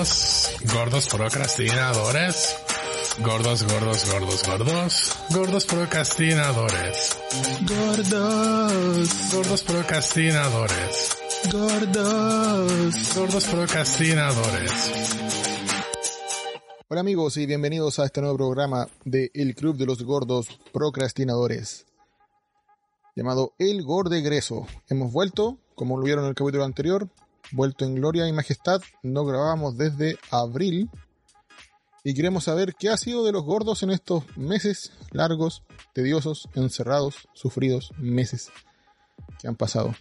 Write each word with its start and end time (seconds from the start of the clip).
Gordos, 0.00 0.50
gordos 0.72 1.08
procrastinadores. 1.08 2.56
Gordos, 3.22 3.62
gordos, 3.64 4.10
gordos, 4.10 4.46
gordos. 4.46 5.12
Gordos 5.28 5.66
procrastinadores. 5.66 7.18
Gordos, 7.68 9.34
gordos 9.34 9.62
procrastinadores. 9.62 11.18
Gordos, 11.52 13.14
gordos 13.14 13.44
procrastinadores. 13.44 14.72
Hola 16.88 17.00
amigos 17.02 17.36
y 17.36 17.44
bienvenidos 17.44 17.98
a 17.98 18.06
este 18.06 18.22
nuevo 18.22 18.38
programa 18.38 18.88
de 19.04 19.30
El 19.34 19.54
Club 19.54 19.76
de 19.76 19.84
los 19.84 20.02
Gordos 20.02 20.48
Procrastinadores, 20.72 21.84
llamado 23.14 23.52
El 23.58 23.82
Gordegreso. 23.82 24.66
Hemos 24.88 25.12
vuelto, 25.12 25.58
como 25.74 25.98
lo 25.98 26.04
vieron 26.04 26.24
en 26.24 26.30
el 26.30 26.34
capítulo 26.34 26.64
anterior, 26.64 27.06
vuelto 27.52 27.84
en 27.84 27.94
gloria 27.94 28.26
y 28.28 28.32
majestad. 28.32 28.80
No 29.02 29.24
grabábamos 29.24 29.76
desde 29.76 30.18
abril 30.30 30.90
y 32.02 32.14
queremos 32.14 32.44
saber 32.44 32.74
qué 32.78 32.88
ha 32.88 32.96
sido 32.96 33.24
de 33.24 33.32
los 33.32 33.44
gordos 33.44 33.82
en 33.82 33.90
estos 33.90 34.24
meses 34.36 34.92
largos, 35.10 35.62
tediosos, 35.92 36.48
encerrados, 36.54 37.28
sufridos 37.34 37.92
meses 37.98 38.50
que 39.38 39.48
han 39.48 39.56
pasado. 39.56 39.94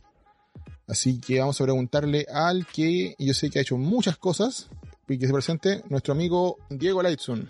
Así 0.87 1.19
que 1.19 1.39
vamos 1.39 1.59
a 1.59 1.65
preguntarle 1.65 2.25
al 2.33 2.65
que 2.65 3.15
yo 3.19 3.33
sé 3.33 3.49
que 3.49 3.59
ha 3.59 3.61
hecho 3.61 3.77
muchas 3.77 4.17
cosas 4.17 4.69
y 5.07 5.17
que 5.17 5.27
se 5.27 5.33
presente 5.33 5.83
nuestro 5.89 6.13
amigo 6.13 6.57
Diego 6.69 7.03
Lightson. 7.03 7.49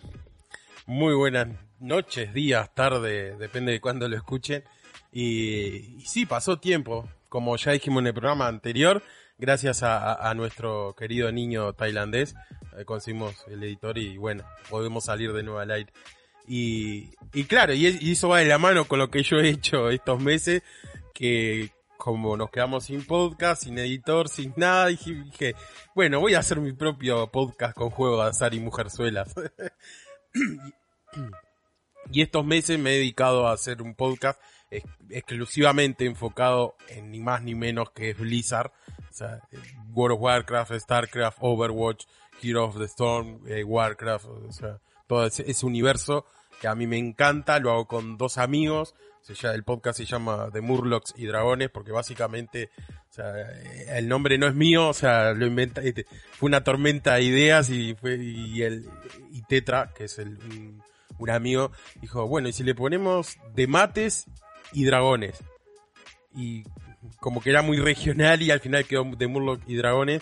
Muy 0.86 1.14
buenas 1.14 1.48
noches, 1.80 2.34
días, 2.34 2.74
tarde, 2.74 3.38
depende 3.38 3.72
de 3.72 3.82
cuándo 3.82 4.08
lo 4.10 4.16
escuchen. 4.16 4.64
Y, 5.12 5.98
y 5.98 6.02
sí, 6.06 6.26
pasó 6.26 6.60
tiempo, 6.60 7.08
como 7.30 7.56
ya 7.56 7.72
dijimos 7.72 8.02
en 8.02 8.08
el 8.08 8.14
programa 8.14 8.48
anterior, 8.48 9.04
gracias 9.40 9.82
a, 9.84 10.34
nuestro 10.36 10.94
querido 10.96 11.32
niño 11.32 11.74
tailandés, 11.74 12.36
eh, 12.78 12.86
conseguimos 12.86 13.36
el 13.48 13.64
editor 13.64 13.98
y 13.98 14.18
bueno, 14.18 14.44
podemos 14.70 15.06
salir 15.06 15.34
de 15.34 15.44
nuevo 15.44 15.60
al 15.60 15.72
aire. 15.72 15.92
Y, 16.48 17.10
y 17.34 17.46
claro, 17.46 17.74
y, 17.74 18.12
eso 18.12 18.30
va 18.30 18.40
de 18.40 18.46
la 18.46 18.58
mano 18.58 18.86
con 18.86 19.00
lo 19.00 19.10
que 19.10 19.24
yo 19.24 19.38
he 19.38 19.50
hecho 19.50 19.90
estos 19.90 20.20
meses, 20.20 20.62
que 21.14 21.72
como 21.98 22.38
nos 22.38 22.50
quedamos 22.50 22.86
sin 22.86 23.06
podcast, 23.06 23.64
sin 23.64 23.78
editor, 23.78 24.30
sin 24.30 24.54
nada, 24.56 24.88
dije, 24.88 25.56
bueno, 25.96 26.20
voy 26.20 26.34
a 26.34 26.40
hacer 26.40 26.60
mi 26.60 26.74
propio 26.74 27.28
podcast 27.28 27.76
con 27.76 27.90
juego 27.90 28.24
de 28.24 28.30
azar 28.30 28.54
y 28.54 28.60
mujerzuelas. 28.60 29.34
y 32.12 32.22
estos 32.22 32.46
meses 32.46 32.80
me 32.80 32.92
he 32.92 33.00
dedicado 33.00 33.48
a 33.48 33.54
hacer 33.54 33.82
un 33.82 33.96
podcast 33.96 34.40
ex 34.72 34.86
exclusivamente 35.10 36.06
enfocado 36.06 36.76
en 36.88 37.12
ni 37.12 37.20
más 37.20 37.42
ni 37.44 37.56
menos 37.56 37.92
que 37.92 38.14
Blizzard. 38.14 38.72
O 39.10 39.14
sea, 39.14 39.42
World 39.94 40.16
of 40.16 40.22
Warcraft, 40.22 40.74
StarCraft, 40.74 41.38
Overwatch, 41.42 42.06
Hero 42.42 42.66
of 42.66 42.78
the 42.78 42.86
Storm, 42.86 43.42
eh, 43.48 43.64
Warcraft, 43.64 44.26
o 44.26 44.52
sea, 44.52 44.80
todo 45.08 45.26
ese, 45.26 45.66
universo 45.66 46.26
que 46.62 46.68
a 46.68 46.76
mí 46.76 46.88
me 46.88 46.98
encanta, 46.98 47.60
lo 47.60 47.72
hago 47.72 47.88
con 47.88 48.18
dos 48.18 48.38
amigos, 48.38 48.96
se 49.22 49.34
llama, 49.34 49.56
el 49.56 49.64
podcast 49.64 49.98
se 49.98 50.06
llama 50.06 50.50
The 50.52 50.62
Murlocs 50.62 51.14
y 51.18 51.26
Dragones, 51.26 51.70
porque 51.70 51.92
básicamente, 51.92 52.70
o 53.10 53.14
sea, 53.14 53.34
el 53.98 54.08
nombre 54.08 54.38
no 54.38 54.48
es 54.48 54.56
mío, 54.56 54.90
o 54.90 54.94
sea, 54.94 55.34
lo 55.34 55.46
inventa, 55.46 55.82
fue 56.32 56.48
una 56.48 56.64
tormenta 56.64 57.16
de 57.16 57.24
ideas 57.24 57.70
y 57.70 57.96
fue, 57.96 58.18
y 58.18 58.62
el, 58.62 58.90
y 59.32 59.42
Tetra, 59.44 59.94
que 59.96 60.06
es 60.06 60.20
el, 60.20 60.38
un, 60.38 60.84
un 61.18 61.30
amigo, 61.30 61.72
dijo, 62.02 62.28
bueno, 62.28 62.50
y 62.50 62.54
si 62.54 62.64
le 62.64 62.76
ponemos 62.76 63.38
de 63.54 63.68
mates 63.68 64.26
y 64.74 64.86
dragones. 64.86 65.44
Y 66.36 66.64
como 67.20 67.42
que 67.42 67.50
era 67.50 67.62
muy 67.62 67.78
regional 67.78 68.42
y 68.42 68.52
al 68.52 68.60
final 68.60 68.86
quedó 68.86 69.04
de 69.04 69.28
Murloc 69.28 69.62
y 69.68 69.76
dragones. 69.76 70.22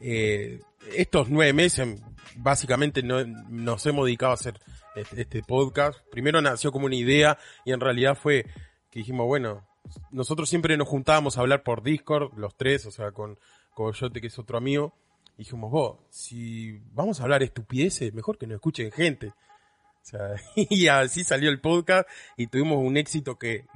Eh, 0.00 0.60
estos 0.94 1.28
nueve 1.28 1.52
meses 1.52 2.00
básicamente 2.36 3.02
no, 3.02 3.24
nos 3.24 3.84
hemos 3.86 4.06
dedicado 4.06 4.32
a 4.32 4.34
hacer 4.34 4.60
este, 4.94 5.22
este, 5.22 5.42
podcast. 5.42 5.98
Primero 6.10 6.40
nació 6.40 6.72
como 6.72 6.86
una 6.86 6.96
idea 6.96 7.38
y 7.64 7.72
en 7.72 7.80
realidad 7.80 8.16
fue 8.16 8.44
que 8.90 9.00
dijimos, 9.00 9.26
bueno, 9.26 9.66
nosotros 10.10 10.48
siempre 10.48 10.76
nos 10.76 10.88
juntábamos 10.88 11.36
a 11.36 11.40
hablar 11.40 11.62
por 11.62 11.82
Discord, 11.82 12.36
los 12.36 12.56
tres, 12.56 12.86
o 12.86 12.90
sea, 12.90 13.12
con 13.12 13.38
Coyote, 13.74 14.20
que 14.20 14.28
es 14.28 14.38
otro 14.38 14.58
amigo. 14.58 14.94
Y 15.36 15.42
dijimos, 15.42 15.70
vos, 15.70 15.98
si 16.10 16.78
vamos 16.92 17.20
a 17.20 17.24
hablar 17.24 17.42
estupideces, 17.42 18.12
mejor 18.12 18.38
que 18.38 18.46
nos 18.46 18.56
escuchen 18.56 18.90
gente. 18.92 19.28
O 19.28 20.04
sea, 20.04 20.34
y 20.56 20.88
así 20.88 21.24
salió 21.24 21.50
el 21.50 21.60
podcast 21.60 22.08
y 22.36 22.46
tuvimos 22.46 22.78
un 22.78 22.96
éxito 22.96 23.38
que 23.38 23.66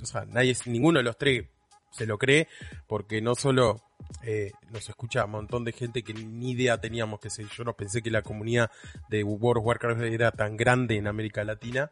o 0.00 0.06
sea, 0.06 0.24
nadie, 0.24 0.56
ninguno 0.66 0.98
de 0.98 1.04
los 1.04 1.16
tres 1.16 1.46
se 1.92 2.06
lo 2.06 2.18
cree, 2.18 2.48
porque 2.86 3.20
no 3.20 3.34
solo 3.34 3.80
eh, 4.24 4.52
nos 4.70 4.88
escucha 4.88 5.24
un 5.24 5.32
montón 5.32 5.64
de 5.64 5.72
gente 5.72 6.02
que 6.02 6.14
ni 6.14 6.52
idea 6.52 6.80
teníamos 6.80 7.20
que 7.20 7.30
ser. 7.30 7.46
Yo 7.48 7.64
no 7.64 7.74
pensé 7.74 8.02
que 8.02 8.10
la 8.10 8.22
comunidad 8.22 8.70
de 9.08 9.22
World 9.22 9.60
of 9.60 9.66
Warcraft 9.66 10.02
era 10.02 10.32
tan 10.32 10.56
grande 10.56 10.96
en 10.96 11.06
América 11.06 11.44
Latina. 11.44 11.90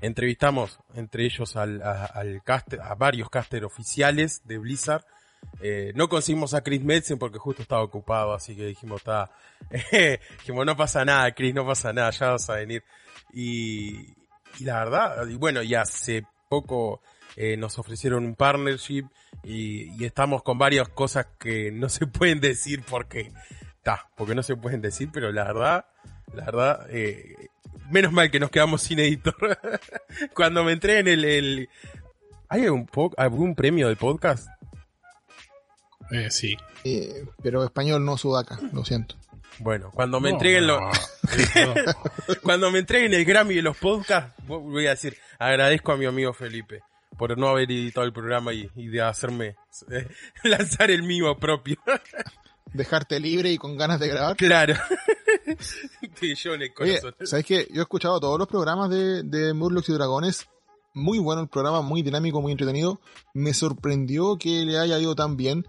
Entrevistamos 0.00 0.78
entre 0.94 1.24
ellos 1.24 1.56
al, 1.56 1.82
a, 1.82 2.04
al 2.04 2.42
caster, 2.42 2.80
a 2.80 2.94
varios 2.94 3.30
caster 3.30 3.64
oficiales 3.64 4.42
de 4.44 4.58
Blizzard. 4.58 5.04
Eh, 5.60 5.92
no 5.94 6.08
conseguimos 6.08 6.52
a 6.54 6.62
Chris 6.62 6.82
Metzen 6.82 7.18
porque 7.18 7.38
justo 7.38 7.62
estaba 7.62 7.82
ocupado, 7.82 8.34
así 8.34 8.54
que 8.54 8.66
dijimos, 8.66 9.00
está, 9.00 9.30
dijimos, 10.38 10.66
no 10.66 10.76
pasa 10.76 11.04
nada, 11.04 11.32
Chris, 11.32 11.54
no 11.54 11.66
pasa 11.66 11.92
nada, 11.92 12.10
ya 12.10 12.30
vas 12.30 12.50
a 12.50 12.56
venir. 12.56 12.84
Y, 13.32 14.14
y 14.58 14.64
la 14.64 14.84
verdad, 14.84 15.26
y 15.28 15.36
bueno, 15.36 15.62
y 15.62 15.74
hace 15.74 16.24
poco 16.48 17.02
eh, 17.36 17.56
nos 17.56 17.78
ofrecieron 17.78 18.24
un 18.24 18.34
partnership 18.34 19.04
y, 19.44 19.90
y, 20.00 20.04
estamos 20.04 20.42
con 20.42 20.58
varias 20.58 20.88
cosas 20.88 21.26
que 21.38 21.70
no 21.70 21.88
se 21.88 22.06
pueden 22.06 22.40
decir 22.40 22.82
porque, 22.88 23.32
ta, 23.82 24.08
porque 24.16 24.34
no 24.34 24.42
se 24.42 24.56
pueden 24.56 24.80
decir, 24.80 25.10
pero 25.12 25.30
la 25.32 25.44
verdad, 25.44 25.86
la 26.34 26.44
verdad, 26.44 26.86
eh, 26.90 27.50
menos 27.90 28.12
mal 28.12 28.30
que 28.30 28.40
nos 28.40 28.50
quedamos 28.50 28.82
sin 28.82 28.98
editor. 28.98 29.34
Cuando 30.34 30.64
me 30.64 30.72
entré 30.72 30.98
en 30.98 31.08
el, 31.08 31.24
el 31.24 31.68
¿hay 32.48 32.64
algún, 32.64 32.88
algún 33.16 33.54
premio 33.54 33.88
de 33.88 33.96
podcast? 33.96 34.48
Eh, 36.10 36.30
sí. 36.30 36.56
Eh, 36.84 37.24
pero 37.42 37.64
español 37.64 38.04
no 38.04 38.16
sudaca, 38.16 38.58
lo 38.72 38.84
siento. 38.84 39.16
Bueno, 39.60 39.90
cuando 39.92 40.20
me 40.20 40.30
no, 40.30 40.36
entreguen 40.36 40.68
no. 40.68 40.78
lo... 40.78 40.90
cuando 42.42 42.70
me 42.70 42.78
entreguen 42.78 43.12
el 43.12 43.24
Grammy 43.24 43.56
de 43.56 43.62
los 43.62 43.76
podcasts, 43.76 44.32
voy 44.46 44.86
a 44.86 44.90
decir, 44.90 45.18
agradezco 45.38 45.90
a 45.90 45.96
mi 45.96 46.06
amigo 46.06 46.32
Felipe 46.32 46.82
por 47.16 47.36
no 47.38 47.48
haber 47.48 47.70
editado 47.70 48.06
el 48.06 48.12
programa 48.12 48.52
y, 48.52 48.68
y 48.76 48.88
de 48.88 49.02
hacerme 49.02 49.56
eh, 49.90 50.08
lanzar 50.44 50.90
el 50.90 51.02
mío 51.02 51.36
propio. 51.38 51.76
Dejarte 52.72 53.18
libre 53.18 53.50
y 53.50 53.58
con 53.58 53.76
ganas 53.78 53.98
de 53.98 54.08
grabar. 54.08 54.36
Claro. 54.36 54.74
Oye, 56.80 57.00
¿sabes 57.24 57.46
qué? 57.46 57.66
Yo 57.70 57.80
he 57.80 57.82
escuchado 57.82 58.20
todos 58.20 58.38
los 58.38 58.46
programas 58.46 58.90
de, 58.90 59.22
de 59.22 59.54
Murlocs 59.54 59.88
y 59.88 59.92
Dragones. 59.94 60.46
Muy 60.92 61.18
bueno 61.18 61.42
el 61.42 61.48
programa, 61.48 61.80
muy 61.80 62.02
dinámico, 62.02 62.42
muy 62.42 62.52
entretenido. 62.52 63.00
Me 63.32 63.54
sorprendió 63.54 64.36
que 64.36 64.64
le 64.66 64.78
haya 64.78 64.98
ido 64.98 65.14
tan 65.14 65.36
bien 65.36 65.64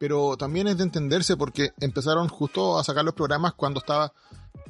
pero 0.00 0.38
también 0.38 0.66
es 0.66 0.78
de 0.78 0.84
entenderse 0.84 1.36
porque 1.36 1.72
empezaron 1.78 2.26
justo 2.28 2.78
a 2.78 2.84
sacar 2.84 3.04
los 3.04 3.12
programas 3.12 3.52
cuando 3.52 3.80
estaba 3.80 4.14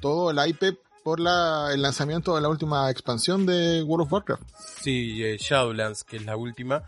todo 0.01 0.33
el 0.33 0.41
hype 0.41 0.77
por 1.03 1.21
la, 1.21 1.71
el 1.73 1.83
lanzamiento 1.83 2.35
de 2.35 2.43
la 2.43 2.49
última 2.49 2.91
expansión 2.91 3.47
de 3.47 3.83
World 3.83 4.07
of 4.07 4.13
Warcraft. 4.13 4.43
Sí, 4.83 5.25
eh, 5.25 5.37
Shadowlands, 5.39 6.05
que 6.05 6.17
es 6.17 6.25
la 6.25 6.37
última. 6.37 6.83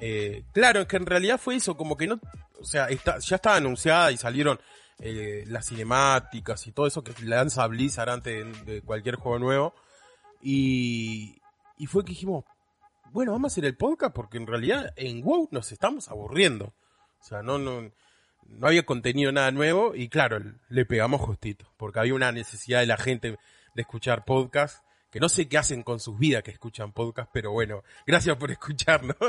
Eh, 0.00 0.44
claro, 0.52 0.80
es 0.80 0.86
que 0.86 0.96
en 0.96 1.06
realidad 1.06 1.38
fue 1.38 1.56
eso, 1.56 1.76
como 1.76 1.96
que 1.96 2.06
no, 2.06 2.20
o 2.60 2.64
sea, 2.64 2.88
ya 2.90 3.36
estaba 3.36 3.56
anunciada 3.56 4.12
y 4.12 4.16
salieron 4.16 4.58
eh, 4.98 5.44
las 5.46 5.66
cinemáticas 5.66 6.66
y 6.66 6.72
todo 6.72 6.86
eso 6.86 7.02
que 7.02 7.14
lanza 7.22 7.66
Blizzard 7.66 8.10
antes 8.10 8.64
de, 8.64 8.72
de 8.74 8.82
cualquier 8.82 9.16
juego 9.16 9.38
nuevo. 9.38 9.74
Y, 10.42 11.40
y 11.78 11.86
fue 11.86 12.04
que 12.04 12.10
dijimos, 12.10 12.44
bueno, 13.12 13.32
vamos 13.32 13.50
a 13.50 13.52
hacer 13.52 13.64
el 13.64 13.76
podcast 13.76 14.14
porque 14.14 14.36
en 14.36 14.46
realidad 14.46 14.92
en 14.96 15.22
WoW 15.22 15.48
nos 15.50 15.72
estamos 15.72 16.08
aburriendo. 16.08 16.74
O 17.20 17.24
sea, 17.24 17.42
no, 17.42 17.58
no, 17.58 17.90
no 18.48 18.66
había 18.66 18.84
contenido 18.84 19.32
nada 19.32 19.50
nuevo 19.50 19.94
y 19.94 20.08
claro, 20.08 20.38
le 20.68 20.84
pegamos 20.84 21.20
justito, 21.20 21.66
porque 21.76 22.00
había 22.00 22.14
una 22.14 22.32
necesidad 22.32 22.80
de 22.80 22.86
la 22.86 22.96
gente 22.96 23.38
de 23.76 23.82
escuchar 23.82 24.24
podcast, 24.24 24.82
que 25.12 25.20
no 25.20 25.28
sé 25.28 25.48
qué 25.48 25.58
hacen 25.58 25.84
con 25.84 26.00
sus 26.00 26.18
vidas 26.18 26.42
que 26.42 26.50
escuchan 26.50 26.92
podcast, 26.92 27.30
pero 27.32 27.52
bueno, 27.52 27.84
gracias 28.06 28.36
por 28.36 28.50
escucharnos. 28.50 29.16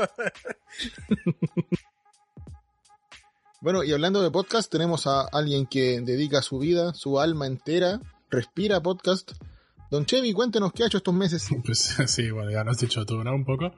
Bueno, 3.60 3.82
y 3.82 3.92
hablando 3.92 4.22
de 4.22 4.30
podcast, 4.30 4.70
tenemos 4.70 5.08
a 5.08 5.22
alguien 5.32 5.66
que 5.66 6.00
dedica 6.00 6.42
su 6.42 6.60
vida, 6.60 6.94
su 6.94 7.18
alma 7.18 7.48
entera, 7.48 8.00
respira 8.30 8.80
podcast. 8.80 9.32
Don 9.90 10.06
Chevy, 10.06 10.32
cuéntenos 10.32 10.72
qué 10.72 10.84
ha 10.84 10.86
hecho 10.86 10.98
estos 10.98 11.14
meses. 11.14 11.48
Pues 11.64 11.96
sí, 12.06 12.30
bueno, 12.30 12.52
ya 12.52 12.62
lo 12.62 12.70
has 12.70 12.78
dicho 12.78 13.04
tú, 13.04 13.24
¿no? 13.24 13.34
Un 13.34 13.44
poco. 13.44 13.72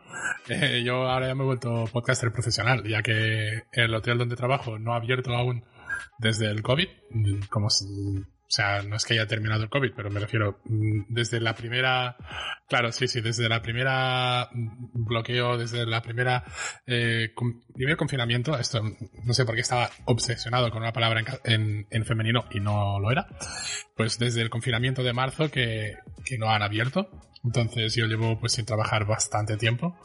Eh, 0.50 0.82
yo 0.84 1.08
ahora 1.08 1.28
ya 1.28 1.34
me 1.34 1.44
he 1.44 1.46
vuelto 1.46 1.86
podcaster 1.90 2.30
profesional, 2.30 2.86
ya 2.86 3.00
que 3.02 3.62
el 3.72 3.94
hotel 3.94 4.18
donde 4.18 4.36
trabajo 4.36 4.78
no 4.78 4.92
ha 4.92 4.96
abierto 4.96 5.34
aún 5.34 5.64
desde 6.18 6.50
el 6.50 6.62
COVID, 6.62 6.88
como 7.48 7.70
si 7.70 7.86
o 8.50 8.52
sea, 8.52 8.82
no 8.82 8.96
es 8.96 9.04
que 9.04 9.14
haya 9.14 9.28
terminado 9.28 9.62
el 9.62 9.70
COVID, 9.70 9.92
pero 9.94 10.10
me 10.10 10.18
refiero 10.18 10.58
mm, 10.64 11.02
desde 11.08 11.38
la 11.38 11.54
primera, 11.54 12.16
claro, 12.68 12.90
sí, 12.90 13.06
sí, 13.06 13.20
desde 13.20 13.48
la 13.48 13.62
primera 13.62 14.48
bloqueo, 14.52 15.56
desde 15.56 15.86
la 15.86 16.02
primera, 16.02 16.42
eh, 16.84 17.32
primer 17.72 17.96
confinamiento, 17.96 18.58
esto 18.58 18.82
no 18.82 19.32
sé 19.34 19.44
por 19.44 19.54
qué 19.54 19.60
estaba 19.60 19.88
obsesionado 20.06 20.68
con 20.72 20.82
una 20.82 20.92
palabra 20.92 21.22
en, 21.44 21.86
en, 21.88 22.04
femenino 22.04 22.46
y 22.50 22.58
no 22.58 22.98
lo 22.98 23.12
era, 23.12 23.28
pues 23.96 24.18
desde 24.18 24.42
el 24.42 24.50
confinamiento 24.50 25.04
de 25.04 25.12
marzo 25.12 25.48
que, 25.48 25.98
que 26.24 26.36
no 26.36 26.50
han 26.50 26.64
abierto, 26.64 27.08
entonces 27.44 27.94
yo 27.94 28.06
llevo 28.06 28.40
pues 28.40 28.54
sin 28.54 28.66
trabajar 28.66 29.06
bastante 29.06 29.58
tiempo 29.58 29.96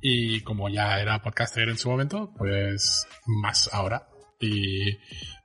y 0.00 0.42
como 0.42 0.68
ya 0.68 1.00
era 1.00 1.20
podcaster 1.20 1.68
en 1.68 1.78
su 1.78 1.90
momento, 1.90 2.32
pues 2.38 3.08
más 3.26 3.68
ahora 3.72 4.06
y 4.42 4.98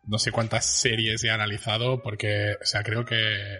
no 0.05 0.17
sé 0.19 0.31
cuántas 0.31 0.65
series 0.65 1.23
he 1.23 1.29
analizado 1.29 2.01
porque, 2.01 2.55
o 2.61 2.65
sea, 2.65 2.83
creo 2.83 3.05
que 3.05 3.59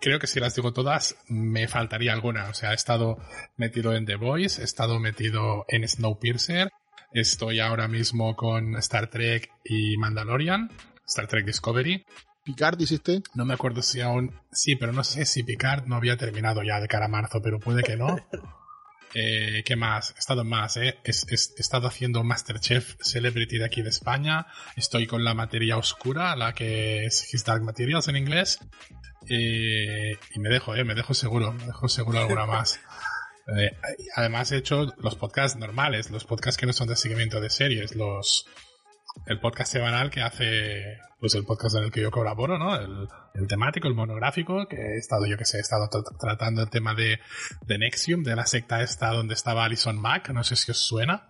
creo 0.00 0.18
que 0.18 0.26
si 0.26 0.40
las 0.40 0.54
digo 0.54 0.72
todas 0.72 1.16
me 1.28 1.68
faltaría 1.68 2.12
alguna. 2.12 2.48
O 2.48 2.54
sea, 2.54 2.72
he 2.72 2.74
estado 2.74 3.18
metido 3.56 3.94
en 3.94 4.06
The 4.06 4.16
Voice, 4.16 4.60
he 4.60 4.64
estado 4.64 4.98
metido 4.98 5.64
en 5.68 5.86
Snowpiercer, 5.86 6.70
estoy 7.12 7.60
ahora 7.60 7.88
mismo 7.88 8.34
con 8.36 8.76
Star 8.76 9.08
Trek 9.08 9.50
y 9.64 9.96
Mandalorian, 9.96 10.70
Star 11.06 11.26
Trek 11.26 11.46
Discovery. 11.46 12.04
¿Picard 12.44 12.80
hiciste? 12.80 13.22
No 13.34 13.44
me 13.44 13.54
acuerdo 13.54 13.82
si 13.82 14.00
aún... 14.00 14.34
Sí, 14.50 14.74
pero 14.74 14.92
no 14.92 15.04
sé 15.04 15.26
si 15.26 15.44
Picard 15.44 15.86
no 15.86 15.94
había 15.94 16.16
terminado 16.16 16.64
ya 16.64 16.80
de 16.80 16.88
cara 16.88 17.06
a 17.06 17.08
marzo, 17.08 17.40
pero 17.40 17.60
puede 17.60 17.84
que 17.84 17.96
no. 17.96 18.16
Eh, 19.14 19.62
¿Qué 19.64 19.76
más? 19.76 20.14
He 20.16 20.18
estado 20.18 20.44
más, 20.44 20.76
¿eh? 20.76 20.98
He, 21.04 21.10
estado 21.10 21.86
haciendo 21.86 22.24
Masterchef 22.24 22.96
Celebrity 23.00 23.58
de 23.58 23.64
aquí 23.64 23.82
de 23.82 23.90
España. 23.90 24.46
Estoy 24.76 25.06
con 25.06 25.24
la 25.24 25.34
materia 25.34 25.76
oscura, 25.76 26.34
la 26.36 26.54
que 26.54 27.04
es 27.04 27.32
His 27.32 27.44
Dark 27.44 27.62
Materials 27.62 28.08
en 28.08 28.16
inglés. 28.16 28.58
Eh, 29.28 30.18
y 30.34 30.40
me 30.40 30.48
dejo, 30.48 30.74
¿eh? 30.74 30.84
Me 30.84 30.94
dejo 30.94 31.14
seguro, 31.14 31.52
me 31.52 31.66
dejo 31.66 31.88
seguro 31.88 32.20
alguna 32.20 32.46
más. 32.46 32.80
Eh, 33.58 33.76
además 34.14 34.52
he 34.52 34.58
hecho 34.58 34.94
los 34.98 35.16
podcasts 35.16 35.58
normales, 35.58 36.10
los 36.10 36.24
podcasts 36.24 36.56
que 36.56 36.64
no 36.64 36.72
son 36.72 36.86
de 36.86 36.94
seguimiento 36.94 37.40
de 37.40 37.50
series, 37.50 37.96
los 37.96 38.46
el 39.26 39.40
podcast 39.40 39.72
semanal 39.72 40.10
que 40.10 40.20
hace 40.20 40.98
pues 41.22 41.36
el 41.36 41.44
podcast 41.44 41.76
en 41.76 41.84
el 41.84 41.92
que 41.92 42.02
yo 42.02 42.10
colaboro, 42.10 42.58
¿no? 42.58 42.74
El, 42.74 43.46
temático, 43.46 43.86
el 43.86 43.94
monográfico, 43.94 44.66
que 44.68 44.76
he 44.76 44.98
estado, 44.98 45.24
yo 45.26 45.36
que 45.36 45.44
sé, 45.44 45.58
he 45.58 45.60
estado 45.60 45.88
tratando 46.18 46.62
el 46.62 46.68
tema 46.68 46.96
de, 46.96 47.20
de 47.64 47.78
Nexium, 47.78 48.24
de 48.24 48.34
la 48.34 48.44
secta 48.44 48.82
esta 48.82 49.10
donde 49.12 49.34
estaba 49.34 49.64
Alison 49.64 49.96
Mack, 50.00 50.30
no 50.30 50.42
sé 50.42 50.56
si 50.56 50.72
os 50.72 50.78
suena. 50.78 51.28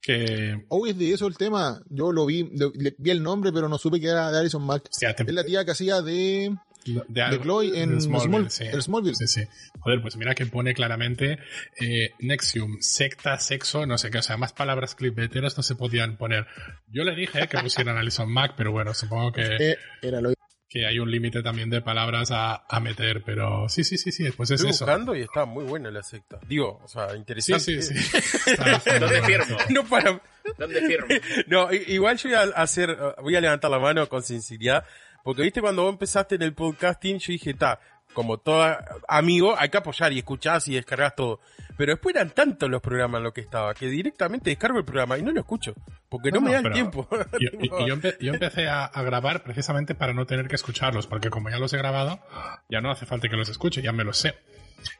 Que... 0.00 0.64
Oh, 0.68 0.88
es 0.88 0.98
de 0.98 1.12
eso 1.12 1.28
el 1.28 1.36
tema. 1.36 1.80
Yo 1.88 2.10
lo 2.10 2.26
vi, 2.26 2.50
vi 2.98 3.10
el 3.10 3.22
nombre, 3.22 3.52
pero 3.52 3.68
no 3.68 3.78
supe 3.78 4.00
que 4.00 4.08
era 4.08 4.32
de 4.32 4.40
Alison 4.40 4.66
Mack. 4.66 4.88
es 4.90 5.32
la 5.32 5.44
tía 5.44 5.64
que 5.64 5.70
hacía 5.70 6.02
de 6.02 6.56
de, 6.84 7.40
Chloe 7.40 7.82
en 7.82 8.00
Smallville, 8.00 8.50
Smallville. 8.50 9.14
Sí. 9.14 9.26
sí, 9.26 9.42
Joder, 9.80 10.00
pues 10.02 10.16
mira 10.16 10.34
que 10.34 10.46
pone 10.46 10.74
claramente 10.74 11.38
eh, 11.80 12.10
Nexium, 12.20 12.78
secta, 12.80 13.38
sexo, 13.38 13.86
no 13.86 13.98
sé 13.98 14.10
qué, 14.10 14.18
o 14.18 14.22
sea, 14.22 14.36
más 14.36 14.52
palabras 14.52 14.94
clipbeteras 14.94 15.56
no 15.56 15.62
se 15.62 15.74
podían 15.74 16.16
poner. 16.16 16.46
Yo 16.88 17.04
le 17.04 17.14
dije 17.14 17.48
que 17.48 17.58
pusieran 17.58 17.96
Alison 17.96 18.30
Mac, 18.30 18.54
pero 18.56 18.72
bueno, 18.72 18.94
supongo 18.94 19.32
que, 19.32 19.76
Era 20.02 20.20
lo... 20.20 20.32
que 20.68 20.86
hay 20.86 20.98
un 20.98 21.10
límite 21.10 21.42
también 21.42 21.70
de 21.70 21.82
palabras 21.82 22.30
a, 22.30 22.64
a, 22.68 22.80
meter, 22.80 23.22
pero 23.24 23.68
sí, 23.68 23.84
sí, 23.84 23.98
sí, 23.98 24.12
sí, 24.12 24.30
pues 24.30 24.50
es 24.50 24.60
Estoy 24.60 24.70
eso. 24.70 24.84
buscando 24.84 25.14
y 25.14 25.22
está 25.22 25.44
muy 25.44 25.64
buena 25.64 25.90
la 25.90 26.02
secta. 26.02 26.38
Digo, 26.46 26.80
o 26.82 26.88
sea, 26.88 27.14
interesante. 27.16 27.82
Sí, 27.82 27.82
sí, 27.82 27.98
sí. 27.98 28.20
¿Dónde 29.00 29.22
firmo? 29.22 29.56
No 29.70 29.84
para... 29.84 30.20
¿Dónde 30.58 30.80
firmo? 30.82 31.06
No, 31.46 31.72
igual 31.72 32.16
yo 32.18 32.30
voy 32.30 32.38
a 32.38 32.42
hacer, 32.62 32.96
voy 33.22 33.36
a 33.36 33.40
levantar 33.40 33.70
la 33.70 33.78
mano 33.78 34.08
con 34.08 34.22
sinceridad 34.22 34.84
porque 35.22 35.42
viste 35.42 35.60
cuando 35.60 35.82
vos 35.82 35.92
empezaste 35.92 36.34
en 36.34 36.42
el 36.42 36.54
podcasting, 36.54 37.18
yo 37.18 37.32
dije, 37.32 37.50
está, 37.50 37.80
como 38.12 38.38
todo 38.38 38.76
amigo, 39.08 39.54
hay 39.58 39.68
que 39.68 39.78
apoyar 39.78 40.12
y 40.12 40.18
escuchás 40.18 40.68
y 40.68 40.74
descargas 40.74 41.14
todo. 41.14 41.40
Pero 41.76 41.92
después 41.92 42.14
eran 42.14 42.30
tantos 42.30 42.68
los 42.68 42.82
programas 42.82 43.18
en 43.18 43.24
lo 43.24 43.32
que 43.32 43.40
estaba, 43.40 43.74
que 43.74 43.86
directamente 43.86 44.50
descargo 44.50 44.78
el 44.78 44.84
programa 44.84 45.18
y 45.18 45.22
no 45.22 45.32
lo 45.32 45.40
escucho, 45.40 45.74
porque 46.08 46.30
no, 46.30 46.40
me 46.40 46.52
da 46.52 46.60
el 46.60 46.72
tiempo. 46.72 47.08
Yo, 47.40 47.96
yo, 48.20 48.32
empecé 48.32 48.68
a, 48.68 48.90
grabar 49.02 49.42
precisamente 49.42 49.94
para 49.94 50.12
no 50.12 50.26
tener 50.26 50.48
que 50.48 50.56
escucharlos, 50.56 51.06
porque 51.06 51.30
como 51.30 51.50
ya 51.50 51.58
los 51.58 51.72
he 51.72 51.78
grabado, 51.78 52.20
ya 52.68 52.80
no 52.80 52.90
hace 52.90 53.06
falta 53.06 53.28
que 53.28 53.36
los 53.36 53.48
escuche, 53.48 53.82
ya 53.82 53.92
me 53.92 54.04
los 54.04 54.18
sé. 54.18 54.34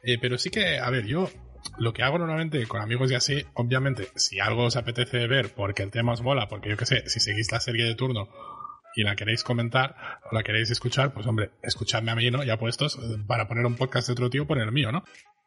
Eh, 0.03 0.17
pero 0.19 0.37
sí 0.37 0.49
que, 0.49 0.79
a 0.79 0.89
ver, 0.89 1.05
yo 1.05 1.29
lo 1.77 1.93
que 1.93 2.03
hago 2.03 2.17
normalmente 2.17 2.65
con 2.67 2.81
amigos 2.81 3.11
y 3.11 3.15
así, 3.15 3.45
obviamente, 3.53 4.09
si 4.15 4.39
algo 4.39 4.65
os 4.65 4.75
apetece 4.75 5.27
ver 5.27 5.53
porque 5.53 5.83
el 5.83 5.91
tema 5.91 6.13
os 6.13 6.21
mola, 6.21 6.47
porque 6.47 6.69
yo 6.69 6.77
qué 6.77 6.85
sé, 6.85 7.09
si 7.09 7.19
seguís 7.19 7.51
la 7.51 7.59
serie 7.59 7.85
de 7.85 7.95
turno 7.95 8.29
y 8.95 9.03
la 9.03 9.15
queréis 9.15 9.43
comentar 9.43 9.95
o 10.29 10.35
la 10.35 10.43
queréis 10.43 10.69
escuchar, 10.69 11.13
pues 11.13 11.25
hombre, 11.27 11.51
escuchadme 11.61 12.11
a 12.11 12.15
mí, 12.15 12.29
¿no? 12.31 12.43
Ya 12.43 12.57
puestos, 12.57 12.99
para 13.27 13.47
poner 13.47 13.65
un 13.65 13.75
podcast 13.75 14.07
de 14.07 14.13
otro 14.13 14.29
tío, 14.29 14.47
poner 14.47 14.65
el 14.65 14.71
mío, 14.71 14.91
¿no? 14.91 15.03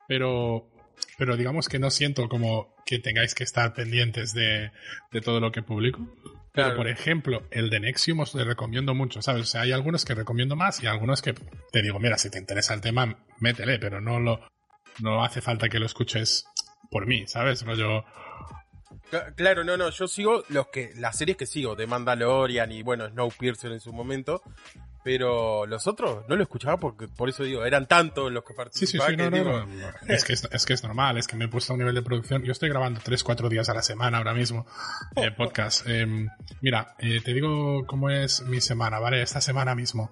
Pero, 0.08 0.70
pero 1.18 1.36
digamos 1.36 1.68
que 1.68 1.78
no 1.78 1.90
siento 1.90 2.28
como 2.28 2.74
que 2.84 2.98
tengáis 2.98 3.34
que 3.34 3.44
estar 3.44 3.74
pendientes 3.74 4.32
de, 4.32 4.70
de 5.12 5.20
todo 5.20 5.40
lo 5.40 5.52
que 5.52 5.62
publico. 5.62 6.00
Pero, 6.52 6.74
por 6.74 6.88
ejemplo, 6.88 7.42
el 7.50 7.68
de 7.68 7.80
Nexium 7.80 8.20
os 8.20 8.34
le 8.34 8.42
recomiendo 8.42 8.94
mucho, 8.94 9.20
¿sabes? 9.20 9.42
O 9.42 9.46
sea, 9.46 9.60
hay 9.60 9.72
algunos 9.72 10.06
que 10.06 10.14
recomiendo 10.14 10.56
más 10.56 10.82
y 10.82 10.86
algunos 10.86 11.20
que 11.20 11.34
te 11.70 11.82
digo, 11.82 11.98
mira, 11.98 12.16
si 12.16 12.30
te 12.30 12.38
interesa 12.38 12.72
el 12.72 12.80
tema, 12.80 13.18
métele, 13.40 13.78
pero 13.78 14.00
no 14.00 14.18
lo, 14.20 14.40
no 15.02 15.22
hace 15.22 15.42
falta 15.42 15.68
que 15.68 15.78
lo 15.78 15.84
escuches 15.84 16.46
por 16.90 17.06
mí, 17.06 17.26
¿sabes? 17.26 17.64
yo 17.76 18.04
Claro, 19.36 19.64
no, 19.64 19.76
no, 19.76 19.90
yo 19.90 20.08
sigo 20.08 20.42
los 20.48 20.68
que, 20.68 20.92
las 20.96 21.16
series 21.16 21.36
que 21.36 21.46
sigo, 21.46 21.76
de 21.76 21.86
Mandalorian 21.86 22.72
y 22.72 22.82
bueno, 22.82 23.08
Snowpiercer 23.08 23.72
en 23.72 23.80
su 23.80 23.92
momento, 23.92 24.42
pero 25.06 25.66
los 25.66 25.86
otros 25.86 26.24
no 26.28 26.34
lo 26.34 26.42
escuchaba 26.42 26.78
porque, 26.78 27.06
por 27.06 27.28
eso 27.28 27.44
digo, 27.44 27.64
eran 27.64 27.86
tantos 27.86 28.32
los 28.32 28.42
que 28.42 28.54
participaban. 28.54 29.16
Sí, 29.16 29.22
sí, 29.22 29.30
sí, 29.30 29.44
no, 29.44 29.64
no, 29.64 29.88
Es, 30.08 30.24
que 30.24 30.32
es, 30.32 30.66
que 30.66 30.72
es 30.72 30.82
normal, 30.82 31.16
es 31.16 31.28
que 31.28 31.36
me 31.36 31.44
he 31.44 31.48
puesto 31.48 31.72
a 31.72 31.74
un 31.74 31.78
nivel 31.78 31.94
de 31.94 32.02
producción. 32.02 32.42
Yo 32.42 32.50
estoy 32.50 32.68
grabando 32.68 33.00
3, 33.00 33.22
4 33.22 33.48
días 33.48 33.68
a 33.68 33.74
la 33.74 33.82
semana 33.82 34.18
ahora 34.18 34.34
mismo, 34.34 34.66
eh, 35.14 35.30
podcast. 35.36 35.86
Em, 35.86 36.28
mira, 36.60 36.96
eh, 36.98 37.20
te 37.20 37.32
digo 37.32 37.86
cómo 37.86 38.10
es 38.10 38.42
mi 38.42 38.60
semana, 38.60 38.98
¿vale? 38.98 39.22
Esta 39.22 39.40
semana 39.40 39.76
mismo. 39.76 40.10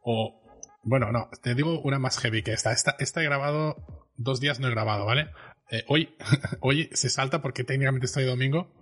O, 0.00 0.40
bueno, 0.82 1.12
no, 1.12 1.28
te 1.42 1.54
digo 1.54 1.78
una 1.82 1.98
más 1.98 2.18
heavy 2.18 2.42
que 2.42 2.54
esta. 2.54 2.72
Esta, 2.72 2.96
esta 2.98 3.20
he 3.20 3.24
grabado, 3.24 3.76
dos 4.16 4.40
días 4.40 4.58
no 4.58 4.68
he 4.68 4.70
grabado, 4.70 5.04
¿vale? 5.04 5.30
Eh, 5.70 5.84
hoy, 5.88 6.16
hoy 6.60 6.88
se 6.92 7.10
salta 7.10 7.42
porque 7.42 7.64
técnicamente 7.64 8.06
estoy 8.06 8.24
domingo 8.24 8.72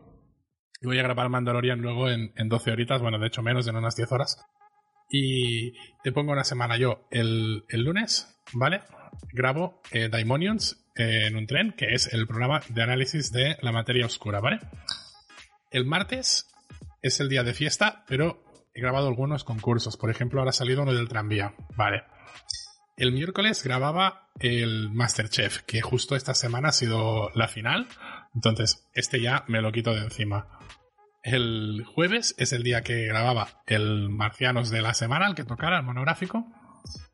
y 0.81 0.87
voy 0.87 0.99
a 0.99 1.02
grabar 1.02 1.28
Mandalorian 1.28 1.81
luego 1.81 2.11
en, 2.11 2.33
en 2.37 2.49
12 2.49 2.71
horitas, 2.71 3.00
bueno, 3.00 3.19
de 3.19 3.26
hecho 3.26 3.43
menos, 3.43 3.66
en 3.66 3.76
unas 3.76 3.97
10 3.97 4.12
horas. 4.12 4.45
Y 5.09 5.73
te 6.02 6.12
pongo 6.12 6.33
una 6.33 6.45
semana 6.45 6.76
yo 6.76 7.07
el, 7.11 7.64
lunes, 7.71 8.40
¿vale? 8.52 8.83
Grabo 9.33 9.81
eh, 9.93 10.09
Daimonions 10.09 10.85
en 10.97 11.37
un 11.37 11.47
tren, 11.47 11.73
que 11.73 11.95
es 11.95 12.12
el 12.12 12.26
programa 12.26 12.61
de 12.69 12.83
análisis 12.83 13.31
de 13.31 13.57
la 13.62 13.73
materia 13.73 14.07
oscura, 14.07 14.40
¿vale? 14.40 14.59
El 15.71 15.85
martes 15.85 16.47
es 17.02 17.21
el 17.21 17.28
día 17.28 17.45
de 17.45 17.55
fiesta, 17.55 18.05
pero 18.09 18.43
he 18.75 18.81
grabado 18.81 19.09
algunos 19.09 19.45
concursos. 19.45 19.97
Por 19.97 20.11
ejemplo, 20.11 20.40
ahora 20.40 20.50
ha 20.50 20.52
salido 20.52 20.83
uno 20.83 20.93
del 20.93 21.09
tranvía, 21.09 21.55
¿vale? 21.76 22.02
El 22.97 23.12
miércoles 23.12 23.62
grababa 23.62 24.31
el 24.41 24.91
Masterchef, 24.91 25.62
que 25.62 25.83
justo 25.83 26.17
esta 26.17 26.33
semana 26.33 26.69
ha 26.69 26.73
sido 26.73 27.31
la 27.35 27.47
final. 27.47 27.88
Entonces, 28.35 28.88
este 28.95 29.21
ya 29.21 29.45
me 29.49 29.61
lo 29.61 29.71
quito 29.71 29.93
de 29.93 30.00
encima. 30.00 30.49
El 31.23 31.85
jueves 31.85 32.35
es 32.38 32.55
el 32.55 32.62
día 32.62 32.81
que 32.81 33.05
grababa 33.07 33.49
el 33.67 34.09
Marcianos 34.09 34.71
de 34.71 34.81
la 34.81 34.95
semana, 34.95 35.26
el 35.26 35.35
que 35.35 35.45
tocara, 35.45 35.79
el 35.79 35.85
monográfico. 35.85 36.47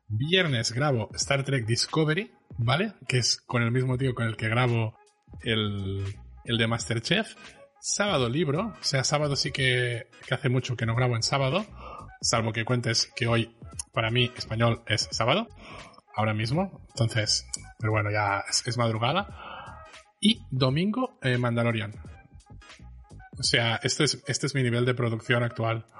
Viernes 0.07 0.71
grabo 0.71 1.09
Star 1.15 1.43
Trek 1.43 1.65
Discovery, 1.65 2.31
¿vale? 2.57 2.93
Que 3.05 3.17
es 3.17 3.41
con 3.45 3.61
el 3.61 3.71
mismo 3.71 3.97
tío 3.97 4.15
con 4.15 4.27
el 4.27 4.37
que 4.37 4.47
grabo 4.47 4.97
el, 5.41 6.05
el 6.45 6.57
de 6.57 6.67
Masterchef. 6.67 7.35
Sábado 7.81 8.29
libro, 8.29 8.67
o 8.79 8.83
sea, 8.83 9.03
sábado 9.03 9.35
sí 9.35 9.51
que, 9.51 10.07
que 10.25 10.33
hace 10.33 10.47
mucho 10.47 10.77
que 10.77 10.85
no 10.85 10.95
grabo 10.95 11.17
en 11.17 11.23
sábado, 11.23 11.65
salvo 12.23 12.51
que 12.51 12.65
cuentes 12.65 13.11
que 13.15 13.27
hoy 13.27 13.55
para 13.93 14.09
mí 14.09 14.31
español 14.35 14.81
es 14.87 15.07
sábado, 15.11 15.47
ahora 16.15 16.33
mismo. 16.33 16.85
Entonces, 16.89 17.45
pero 17.79 17.91
bueno, 17.91 18.09
ya 18.11 18.43
es, 18.49 18.77
madrugada. 18.77 19.85
Y 20.19 20.41
domingo, 20.49 21.19
eh, 21.21 21.37
Mandalorian. 21.37 21.93
O 23.37 23.43
sea, 23.43 23.79
este 23.83 24.05
es, 24.05 24.23
este 24.27 24.47
es 24.47 24.55
mi 24.55 24.63
nivel 24.63 24.85
de 24.85 24.93
producción 24.93 25.43
actual. 25.43 25.85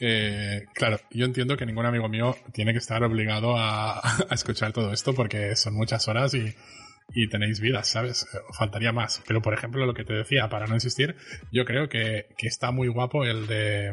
Eh, 0.00 0.66
claro, 0.74 1.00
yo 1.10 1.24
entiendo 1.24 1.56
que 1.56 1.66
ningún 1.66 1.84
amigo 1.84 2.08
mío 2.08 2.36
tiene 2.52 2.70
que 2.70 2.78
estar 2.78 3.02
obligado 3.02 3.56
a, 3.58 3.98
a 4.30 4.32
escuchar 4.34 4.72
todo 4.72 4.92
esto 4.92 5.12
porque 5.12 5.56
son 5.56 5.74
muchas 5.74 6.06
horas 6.06 6.34
y, 6.34 6.54
y 7.14 7.28
tenéis 7.28 7.60
vidas, 7.60 7.88
¿sabes? 7.88 8.26
Eh, 8.34 8.38
Faltaría 8.56 8.92
más. 8.92 9.22
Pero, 9.26 9.42
por 9.42 9.54
ejemplo, 9.54 9.84
lo 9.86 9.94
que 9.94 10.04
te 10.04 10.12
decía, 10.12 10.48
para 10.48 10.66
no 10.66 10.74
insistir, 10.74 11.16
yo 11.50 11.64
creo 11.64 11.88
que, 11.88 12.26
que 12.36 12.46
está 12.46 12.70
muy 12.70 12.88
guapo 12.88 13.24
el 13.24 13.46
de. 13.46 13.92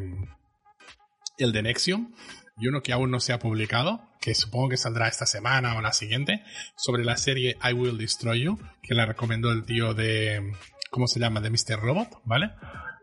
El 1.38 1.52
de 1.52 1.64
Nexium. 1.64 2.14
Y 2.58 2.68
uno 2.68 2.82
que 2.82 2.94
aún 2.94 3.12
no 3.12 3.20
se 3.20 3.34
ha 3.34 3.40
publicado, 3.40 4.02
que 4.22 4.34
supongo 4.34 4.70
que 4.70 4.78
saldrá 4.78 5.10
esta 5.10 5.26
semana 5.26 5.78
o 5.78 5.82
la 5.82 5.92
siguiente, 5.92 6.42
sobre 6.78 7.04
la 7.04 7.18
serie 7.18 7.58
I 7.62 7.74
Will 7.74 7.98
Destroy 7.98 8.44
You, 8.44 8.60
que 8.82 8.96
la 8.96 9.06
recomendó 9.06 9.52
el 9.52 9.66
tío 9.66 9.94
de. 9.94 10.54
¿Cómo 10.90 11.08
se 11.08 11.20
llama? 11.20 11.42
De 11.42 11.50
Mr. 11.50 11.82
Robot, 11.82 12.22
¿vale? 12.24 12.52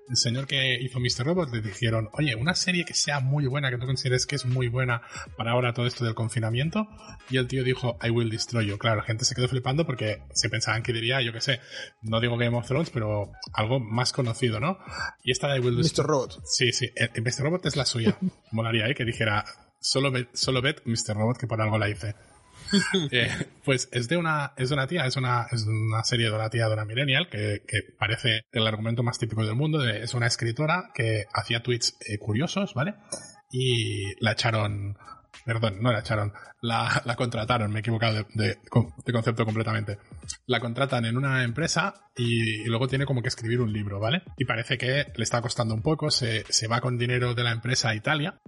El 0.09 0.16
señor 0.16 0.47
que 0.47 0.78
hizo 0.80 1.00
Mr. 1.00 1.25
Robot 1.25 1.52
le 1.52 1.61
dijeron, 1.61 2.09
oye, 2.12 2.35
una 2.35 2.54
serie 2.54 2.85
que 2.85 2.94
sea 2.94 3.21
muy 3.21 3.47
buena, 3.47 3.71
que 3.71 3.78
tú 3.78 3.87
consideres 3.87 4.26
que 4.26 4.37
es 4.37 4.44
muy 4.44 4.68
buena 4.68 5.02
para 5.37 5.52
ahora 5.52 5.73
todo 5.73 5.87
esto 5.87 6.04
del 6.04 6.14
confinamiento. 6.14 6.87
Y 7.30 7.38
el 7.38 7.47
tío 7.47 7.64
dijo, 7.64 7.99
I 8.02 8.11
will 8.11 8.30
destroy 8.30 8.66
you. 8.66 8.78
Claro, 8.78 8.97
la 8.97 9.02
gente 9.04 9.25
se 9.25 9.35
quedó 9.35 9.49
flipando 9.49 9.87
porque 9.87 10.23
se 10.32 10.49
pensaban 10.49 10.82
que 10.82 10.92
diría, 10.92 11.23
yo 11.23 11.32
qué 11.32 11.40
sé, 11.40 11.61
no 12.02 12.21
digo 12.21 12.37
Game 12.37 12.56
of 12.56 12.66
Thrones, 12.66 12.90
pero 12.90 13.32
algo 13.52 13.80
más 13.80 14.12
conocido, 14.12 14.61
¿no? 14.61 14.78
Y 15.23 15.30
esta 15.30 15.49
de 15.49 15.59
I 15.59 15.61
will 15.61 15.76
Mr. 15.76 16.04
Robot. 16.04 16.40
Sí, 16.44 16.73
sí, 16.73 16.90
el, 16.97 17.11
el 17.14 17.23
Mr. 17.23 17.44
Robot 17.44 17.66
es 17.66 17.76
la 17.76 17.87
suya. 17.87 18.18
Molaría, 18.52 18.88
¿eh? 18.88 18.94
Que 18.94 19.04
dijera, 19.04 19.44
solo 19.80 20.11
bet, 20.11 20.28
solo 20.35 20.62
Mr. 20.62 21.14
Robot, 21.14 21.38
que 21.38 21.47
por 21.47 21.61
algo 21.61 21.78
la 21.78 21.88
hice. 21.88 22.14
Eh, 23.10 23.28
pues 23.64 23.88
es 23.92 24.08
de 24.08 24.16
una 24.16 24.52
es 24.56 24.70
una 24.70 24.86
tía, 24.86 25.06
es 25.06 25.16
una, 25.16 25.46
es 25.50 25.66
una 25.66 26.02
serie 26.04 26.28
de 26.28 26.34
una 26.34 26.50
tía 26.50 26.66
de 26.66 26.74
una 26.74 26.84
millennial 26.84 27.28
que, 27.28 27.62
que 27.66 27.80
parece 27.98 28.42
el 28.52 28.66
argumento 28.66 29.02
más 29.02 29.18
típico 29.18 29.44
del 29.44 29.54
mundo. 29.54 29.84
Es 29.84 30.14
una 30.14 30.26
escritora 30.26 30.90
que 30.94 31.24
hacía 31.32 31.62
tweets 31.62 31.96
eh, 32.00 32.18
curiosos, 32.18 32.74
¿vale? 32.74 32.94
Y 33.50 34.14
la 34.24 34.32
echaron, 34.32 34.96
perdón, 35.44 35.82
no 35.82 35.92
la 35.92 36.00
echaron, 36.00 36.32
la, 36.62 37.14
contrataron, 37.16 37.70
me 37.70 37.78
he 37.78 37.80
equivocado 37.80 38.14
de, 38.14 38.26
de, 38.34 38.58
de, 39.04 39.12
concepto 39.12 39.44
completamente. 39.44 39.98
La 40.46 40.60
contratan 40.60 41.04
en 41.04 41.16
una 41.16 41.44
empresa 41.44 41.94
y, 42.16 42.62
y, 42.62 42.66
luego 42.66 42.88
tiene 42.88 43.04
como 43.04 43.20
que 43.20 43.28
escribir 43.28 43.60
un 43.60 43.72
libro, 43.72 44.00
¿vale? 44.00 44.22
Y 44.38 44.44
parece 44.44 44.78
que 44.78 45.12
le 45.14 45.22
está 45.22 45.42
costando 45.42 45.74
un 45.74 45.82
poco, 45.82 46.10
se, 46.10 46.44
se 46.48 46.68
va 46.68 46.80
con 46.80 46.96
dinero 46.96 47.34
de 47.34 47.44
la 47.44 47.52
empresa 47.52 47.90
a 47.90 47.94
Italia 47.94 48.40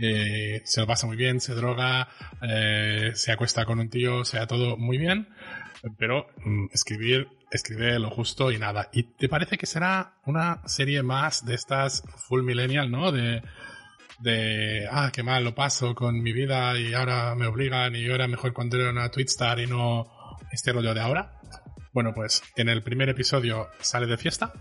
eh, 0.00 0.62
se 0.64 0.80
lo 0.80 0.86
pasa 0.86 1.06
muy 1.06 1.16
bien, 1.16 1.40
se 1.40 1.54
droga, 1.54 2.08
eh, 2.42 3.10
se 3.14 3.32
acuesta 3.32 3.64
con 3.64 3.80
un 3.80 3.90
tío, 3.90 4.24
sea 4.24 4.46
todo 4.46 4.76
muy 4.76 4.98
bien, 4.98 5.28
pero 5.98 6.26
mm, 6.44 6.66
escribir, 6.72 7.28
escribe 7.50 7.98
lo 7.98 8.10
justo 8.10 8.50
y 8.50 8.58
nada. 8.58 8.88
¿Y 8.92 9.04
te 9.04 9.28
parece 9.28 9.58
que 9.58 9.66
será 9.66 10.14
una 10.24 10.62
serie 10.66 11.02
más 11.02 11.44
de 11.44 11.54
estas 11.54 12.02
full 12.28 12.42
millennial, 12.42 12.90
no? 12.90 13.12
De, 13.12 13.42
de, 14.20 14.88
ah, 14.90 15.10
qué 15.12 15.22
mal 15.22 15.44
lo 15.44 15.54
paso 15.54 15.94
con 15.94 16.22
mi 16.22 16.32
vida 16.32 16.78
y 16.78 16.94
ahora 16.94 17.34
me 17.34 17.46
obligan 17.46 17.94
y 17.94 18.08
ahora 18.10 18.28
mejor 18.28 18.52
cuando 18.52 18.78
era 18.78 18.90
una 18.90 19.10
Twitstar 19.10 19.60
y 19.60 19.66
no 19.66 20.10
este 20.50 20.72
rollo 20.72 20.94
de 20.94 21.00
ahora. 21.00 21.32
Bueno, 21.92 22.12
pues 22.14 22.42
en 22.56 22.68
el 22.68 22.82
primer 22.82 23.08
episodio 23.08 23.68
sale 23.80 24.06
de 24.06 24.16
fiesta 24.16 24.52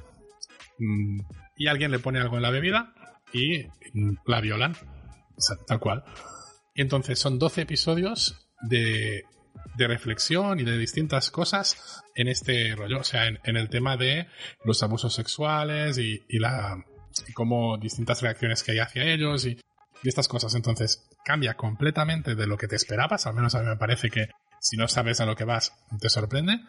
mmm, 0.80 1.20
y 1.56 1.68
alguien 1.68 1.92
le 1.92 2.00
pone 2.00 2.20
algo 2.20 2.38
en 2.38 2.42
la 2.42 2.50
bebida 2.50 2.94
y 3.32 3.66
mmm, 3.94 4.16
la 4.26 4.42
violan 4.42 4.76
tal 5.68 5.80
cual. 5.80 6.04
Y 6.74 6.82
entonces 6.82 7.20
son 7.20 7.40
12 7.40 7.62
episodios 7.62 8.48
de, 8.62 9.24
de, 9.76 9.88
reflexión 9.88 10.60
y 10.60 10.64
de 10.64 10.78
distintas 10.78 11.32
cosas 11.32 12.04
en 12.16 12.28
este 12.28 12.76
rollo, 12.76 13.00
o 13.00 13.04
sea, 13.04 13.28
en, 13.28 13.40
en 13.44 13.58
el 13.58 13.70
tema 13.70 13.98
de 13.98 14.28
los 14.64 14.82
abusos 14.84 15.14
sexuales 15.14 15.98
y, 15.98 16.24
y 16.30 16.40
la 16.40 16.84
como 17.34 17.78
distintas 17.78 18.22
reacciones 18.22 18.64
que 18.64 18.74
hay 18.74 18.80
hacia 18.80 19.04
ellos 19.04 19.46
y, 19.46 19.60
y, 20.04 20.08
estas 20.08 20.28
cosas. 20.28 20.56
Entonces 20.56 21.10
cambia 21.24 21.56
completamente 21.56 22.36
de 22.36 22.48
lo 22.48 22.58
que 22.58 22.68
te 22.68 22.76
esperabas, 22.76 23.28
al 23.28 23.36
menos 23.36 23.56
a 23.56 23.62
mí 23.62 23.68
me 23.68 23.78
parece 23.78 24.10
que 24.10 24.30
si 24.62 24.78
no 24.78 24.88
sabes 24.88 25.20
a 25.22 25.26
lo 25.26 25.36
que 25.36 25.46
vas, 25.46 25.74
te 26.00 26.10
sorprende. 26.10 26.60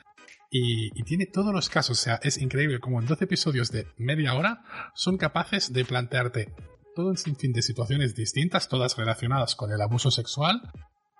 Y, 0.53 0.91
y, 0.99 1.05
tiene 1.05 1.27
todos 1.27 1.55
los 1.55 1.69
casos, 1.69 2.00
o 2.00 2.03
sea, 2.03 2.19
es 2.23 2.37
increíble 2.39 2.81
como 2.81 3.00
en 3.00 3.07
12 3.07 3.25
episodios 3.25 3.71
de 3.71 3.87
media 3.99 4.35
hora 4.35 4.65
son 4.95 5.17
capaces 5.17 5.73
de 5.73 5.85
plantearte 5.85 6.53
todo 6.94 7.09
un 7.09 7.16
sinfín 7.16 7.52
de 7.52 7.62
situaciones 7.62 8.14
distintas, 8.14 8.68
todas 8.68 8.97
relacionadas 8.97 9.54
con 9.54 9.73
el 9.73 9.80
abuso 9.80 10.11
sexual 10.11 10.61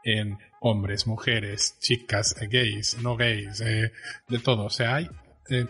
en 0.05 0.39
hombres, 0.61 1.07
mujeres, 1.07 1.79
chicas, 1.81 2.35
gays, 2.41 2.99
no 3.03 3.17
gays, 3.17 3.61
eh, 3.61 3.93
de 4.29 4.39
todo. 4.39 4.65
O 4.65 4.71
sea, 4.71 4.97
hay, 4.97 5.11
eh, 5.51 5.67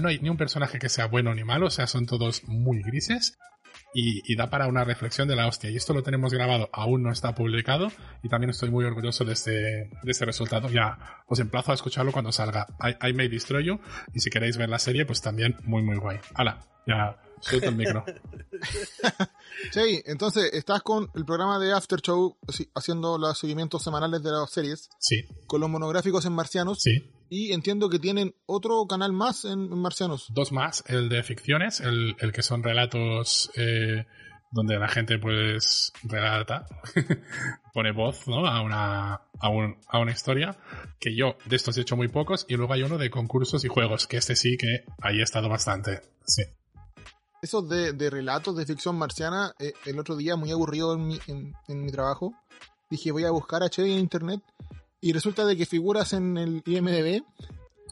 no 0.00 0.08
hay 0.08 0.18
ni 0.20 0.28
un 0.28 0.36
personaje 0.36 0.78
que 0.78 0.88
sea 0.88 1.06
bueno 1.06 1.34
ni 1.34 1.44
malo, 1.44 1.66
o 1.66 1.70
sea, 1.70 1.86
son 1.86 2.06
todos 2.06 2.44
muy 2.44 2.82
grises. 2.82 3.38
Y, 3.94 4.22
y, 4.30 4.36
da 4.36 4.48
para 4.48 4.68
una 4.68 4.84
reflexión 4.84 5.28
de 5.28 5.36
la 5.36 5.46
hostia. 5.46 5.70
Y 5.70 5.76
esto 5.76 5.92
lo 5.92 6.02
tenemos 6.02 6.32
grabado, 6.32 6.68
aún 6.72 7.02
no 7.02 7.10
está 7.10 7.34
publicado. 7.34 7.90
Y 8.22 8.28
también 8.28 8.50
estoy 8.50 8.70
muy 8.70 8.84
orgulloso 8.84 9.24
de 9.24 9.34
este, 9.34 9.50
de 9.50 10.10
este 10.10 10.24
resultado. 10.24 10.70
Ya 10.70 10.98
os 11.26 11.38
emplazo 11.40 11.72
a 11.72 11.74
escucharlo 11.74 12.12
cuando 12.12 12.32
salga. 12.32 12.66
I, 12.80 13.08
I 13.08 13.12
May 13.12 13.28
Destroy 13.28 13.64
You. 13.64 13.80
Y 14.14 14.20
si 14.20 14.30
queréis 14.30 14.56
ver 14.56 14.70
la 14.70 14.78
serie, 14.78 15.04
pues 15.04 15.20
también 15.20 15.56
muy, 15.64 15.82
muy 15.82 15.96
guay. 15.96 16.18
¡Hala! 16.34 16.60
Ya 16.86 17.16
suelto 17.42 17.68
el 17.68 17.76
micro. 17.76 18.04
Sí, 19.72 20.02
entonces 20.06 20.52
estás 20.54 20.82
con 20.82 21.10
el 21.14 21.24
programa 21.24 21.58
de 21.58 21.72
After 21.72 22.00
Show 22.00 22.36
haciendo 22.74 23.18
los 23.18 23.38
seguimientos 23.38 23.82
semanales 23.82 24.22
de 24.22 24.30
las 24.30 24.50
series. 24.50 24.88
Sí. 24.98 25.24
Con 25.46 25.60
los 25.60 25.70
monográficos 25.70 26.24
en 26.26 26.32
marcianos. 26.32 26.80
Sí. 26.80 27.10
Y 27.28 27.52
entiendo 27.52 27.88
que 27.88 27.98
tienen 27.98 28.34
otro 28.46 28.84
canal 28.86 29.12
más 29.12 29.44
en, 29.44 29.72
en 29.72 29.78
marcianos. 29.78 30.26
Dos 30.30 30.52
más, 30.52 30.84
el 30.88 31.08
de 31.08 31.22
ficciones, 31.22 31.80
el, 31.80 32.16
el 32.18 32.32
que 32.32 32.42
son 32.42 32.62
relatos 32.62 33.50
eh, 33.56 34.04
donde 34.50 34.78
la 34.78 34.88
gente 34.88 35.18
pues 35.18 35.92
relata, 36.02 36.66
pone 37.72 37.92
voz 37.92 38.26
¿no? 38.28 38.46
a, 38.46 38.60
una, 38.62 39.14
a, 39.38 39.48
un, 39.48 39.76
a 39.88 39.98
una 39.98 40.12
historia, 40.12 40.56
que 41.00 41.16
yo 41.16 41.36
de 41.46 41.56
estos 41.56 41.78
he 41.78 41.82
hecho 41.82 41.96
muy 41.96 42.08
pocos, 42.08 42.44
y 42.48 42.56
luego 42.56 42.74
hay 42.74 42.82
uno 42.82 42.98
de 42.98 43.10
concursos 43.10 43.64
y 43.64 43.68
juegos, 43.68 44.06
que 44.06 44.18
este 44.18 44.36
sí 44.36 44.56
que 44.58 44.84
ahí 45.00 45.20
he 45.20 45.22
estado 45.22 45.48
bastante. 45.48 46.00
Sí 46.26 46.42
esos 47.42 47.68
de, 47.68 47.92
de, 47.92 48.08
relatos 48.08 48.56
de 48.56 48.64
ficción 48.64 48.96
marciana, 48.96 49.52
eh, 49.58 49.72
el 49.84 49.98
otro 49.98 50.16
día, 50.16 50.36
muy 50.36 50.52
aburrido 50.52 50.94
en 50.94 51.06
mi, 51.08 51.18
en, 51.26 51.52
en 51.68 51.84
mi, 51.84 51.90
trabajo, 51.90 52.32
dije 52.88 53.10
voy 53.10 53.24
a 53.24 53.30
buscar 53.30 53.62
a 53.62 53.68
Chevy 53.68 53.92
en 53.92 53.98
internet 53.98 54.40
y 55.00 55.12
resulta 55.12 55.44
de 55.44 55.56
que 55.56 55.66
figuras 55.66 56.12
en 56.12 56.38
el 56.38 56.62
IMDB. 56.64 57.24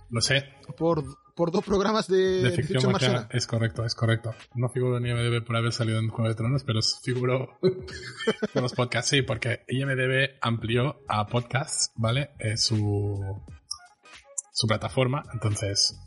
Lo 0.09 0.21
sé. 0.21 0.45
Por, 0.79 1.05
por 1.35 1.51
dos 1.51 1.65
programas 1.65 2.07
de, 2.07 2.43
de 2.43 2.51
ficción, 2.51 2.67
ficción 2.67 2.93
marciana. 2.93 3.15
marciana. 3.15 3.39
Es 3.39 3.47
correcto, 3.49 3.85
es 3.85 3.95
correcto. 3.97 4.35
No 4.55 4.69
figuro 4.69 4.99
en 4.99 5.07
IMDB 5.07 5.45
por 5.45 5.57
haber 5.57 5.73
salido 5.73 5.99
en 5.99 6.09
Juego 6.09 6.29
de 6.29 6.37
Tronos, 6.37 6.63
pero 6.63 6.81
figuro 7.03 7.59
en 8.55 8.63
los 8.63 8.73
podcasts, 8.73 9.11
sí, 9.11 9.23
porque 9.23 9.65
IMDB 9.69 10.39
amplió 10.41 11.03
a 11.09 11.27
podcasts, 11.27 11.91
¿vale? 11.97 12.31
Eh, 12.39 12.57
su, 12.57 13.43
su 14.53 14.67
plataforma, 14.69 15.25
entonces 15.33 15.99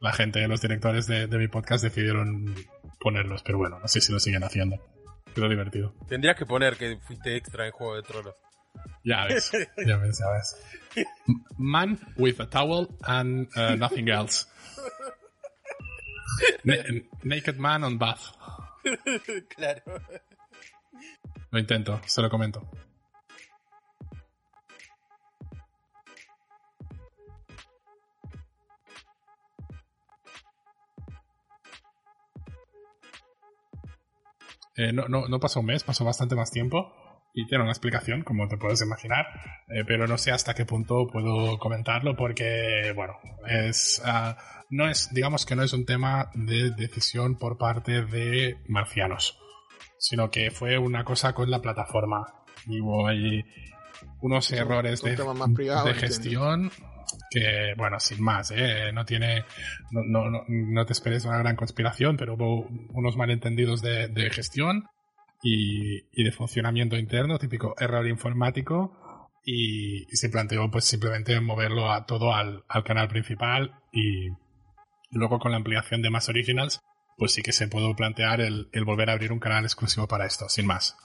la 0.00 0.12
gente, 0.12 0.46
los 0.46 0.60
directores 0.60 1.06
de, 1.06 1.26
de, 1.26 1.38
mi 1.38 1.48
podcast 1.48 1.82
decidieron 1.84 2.54
ponerlos, 3.00 3.42
pero 3.42 3.58
bueno, 3.58 3.78
no 3.80 3.88
sé 3.88 4.00
si 4.00 4.12
lo 4.12 4.20
siguen 4.20 4.44
haciendo. 4.44 4.76
Quedó 5.34 5.48
divertido. 5.48 5.94
Tendrías 6.08 6.36
que 6.36 6.46
poner 6.46 6.76
que 6.76 6.98
fuiste 6.98 7.36
extra 7.36 7.66
en 7.66 7.72
Juego 7.72 7.96
de 7.96 8.02
Tronos. 8.02 8.34
Ya 9.04 9.24
ves, 9.26 9.50
ya 9.86 9.96
ves, 9.96 10.18
ya 10.18 10.30
ves. 10.30 11.06
Man 11.56 11.98
with 12.16 12.40
a 12.40 12.46
towel 12.46 12.88
and 13.02 13.48
uh, 13.56 13.76
nothing 13.76 14.08
else. 14.08 14.46
Na 16.64 16.74
naked 17.24 17.58
man 17.58 17.84
on 17.84 17.98
bath. 17.98 18.32
claro. 19.56 19.82
Lo 21.50 21.58
intento, 21.58 22.00
se 22.06 22.22
lo 22.22 22.28
comento. 22.30 22.68
Eh, 34.78 34.92
no, 34.92 35.08
no, 35.08 35.26
no, 35.26 35.40
pasó 35.40 35.58
un 35.58 35.66
mes, 35.66 35.82
pasó 35.82 36.04
bastante 36.04 36.36
más 36.36 36.52
tiempo 36.52 36.92
y 37.34 37.46
tiene 37.46 37.64
una 37.64 37.72
explicación, 37.72 38.22
como 38.22 38.46
te 38.46 38.56
puedes 38.56 38.80
imaginar, 38.80 39.26
eh, 39.68 39.82
pero 39.84 40.06
no 40.06 40.16
sé 40.16 40.30
hasta 40.30 40.54
qué 40.54 40.64
punto 40.64 41.08
puedo 41.12 41.58
comentarlo 41.58 42.14
porque, 42.16 42.92
bueno, 42.94 43.14
es, 43.48 44.00
uh, 44.06 44.34
no 44.70 44.88
es, 44.88 45.12
digamos 45.12 45.44
que 45.46 45.56
no 45.56 45.64
es 45.64 45.72
un 45.72 45.84
tema 45.84 46.30
de 46.34 46.70
decisión 46.70 47.38
por 47.38 47.58
parte 47.58 48.04
de 48.04 48.58
marcianos, 48.68 49.36
sino 49.98 50.30
que 50.30 50.52
fue 50.52 50.78
una 50.78 51.02
cosa 51.02 51.32
con 51.32 51.50
la 51.50 51.60
plataforma 51.60 52.24
y 52.66 52.80
hubo 52.80 53.08
ahí 53.08 53.42
unos 54.20 54.52
errores 54.52 55.02
de, 55.02 55.16
de 55.16 55.94
gestión 55.94 56.70
que, 57.30 57.74
bueno, 57.76 57.98
sin 58.00 58.22
más, 58.22 58.50
¿eh? 58.50 58.90
no 58.92 59.04
tiene, 59.04 59.44
no, 59.90 60.02
no, 60.30 60.44
no, 60.48 60.86
te 60.86 60.92
esperes 60.92 61.24
una 61.24 61.38
gran 61.38 61.56
conspiración, 61.56 62.16
pero 62.16 62.34
hubo 62.34 62.66
unos 62.90 63.16
malentendidos 63.16 63.82
de, 63.82 64.08
de 64.08 64.30
gestión 64.30 64.84
y, 65.42 65.98
y, 66.12 66.24
de 66.24 66.32
funcionamiento 66.32 66.96
interno, 66.96 67.38
típico 67.38 67.74
error 67.78 68.06
informático, 68.06 69.30
y, 69.44 70.02
y, 70.12 70.16
se 70.16 70.28
planteó 70.30 70.70
pues 70.70 70.84
simplemente 70.84 71.40
moverlo 71.40 71.90
a 71.90 72.06
todo 72.06 72.34
al, 72.34 72.64
al 72.68 72.84
canal 72.84 73.08
principal 73.08 73.72
y 73.92 74.28
luego 75.10 75.38
con 75.38 75.52
la 75.52 75.56
ampliación 75.58 76.02
de 76.02 76.10
más 76.10 76.28
originals, 76.28 76.80
pues 77.16 77.32
sí 77.32 77.42
que 77.42 77.52
se 77.52 77.68
puede 77.68 77.94
plantear 77.94 78.40
el, 78.40 78.68
el 78.72 78.84
volver 78.84 79.10
a 79.10 79.14
abrir 79.14 79.32
un 79.32 79.38
canal 79.40 79.64
exclusivo 79.64 80.06
para 80.06 80.26
esto, 80.26 80.48
sin 80.48 80.66
más. 80.66 80.96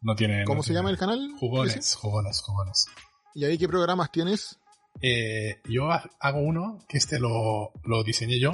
No 0.00 0.14
tiene. 0.14 0.44
¿Cómo 0.44 0.58
no 0.58 0.62
se 0.62 0.68
tiene- 0.68 0.78
llama 0.78 0.90
el 0.90 0.98
canal? 0.98 1.18
Jugones, 1.38 1.94
jugones, 1.96 2.40
jugones. 2.42 2.86
¿Y 3.34 3.44
ahí 3.44 3.58
qué 3.58 3.68
programas 3.68 4.10
tienes? 4.12 4.58
Eh, 5.00 5.60
yo 5.68 5.90
ha- 5.92 6.10
hago 6.20 6.40
uno 6.40 6.78
que 6.88 6.98
este 6.98 7.18
lo, 7.20 7.72
lo 7.84 8.02
diseñé 8.04 8.38
yo, 8.40 8.52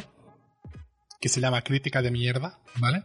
que 1.20 1.28
se 1.28 1.40
llama 1.40 1.62
Crítica 1.62 2.02
de 2.02 2.10
Mierda, 2.10 2.58
¿vale? 2.76 3.02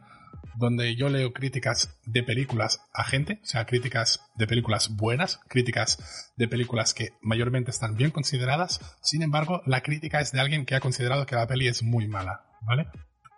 Donde 0.58 0.96
yo 0.96 1.08
leo 1.10 1.32
críticas 1.32 1.98
de 2.06 2.22
películas 2.22 2.82
a 2.94 3.06
gente, 3.06 3.40
o 3.42 3.46
sea, 3.46 3.66
críticas 3.66 4.20
de 4.36 4.46
películas 4.46 4.90
buenas, 4.96 5.40
críticas 5.48 6.32
de 6.36 6.48
películas 6.50 6.94
que 6.94 7.10
mayormente 7.22 7.72
están 7.72 7.96
bien 7.96 8.12
consideradas. 8.12 8.82
Sin 9.02 9.22
embargo, 9.22 9.62
la 9.66 9.82
crítica 9.82 10.20
es 10.20 10.32
de 10.34 10.42
alguien 10.42 10.66
que 10.66 10.76
ha 10.76 10.82
considerado 10.82 11.26
que 11.26 11.36
la 11.36 11.48
peli 11.48 11.68
es 11.68 11.82
muy 11.82 12.08
mala, 12.10 12.42
¿vale? 12.62 12.88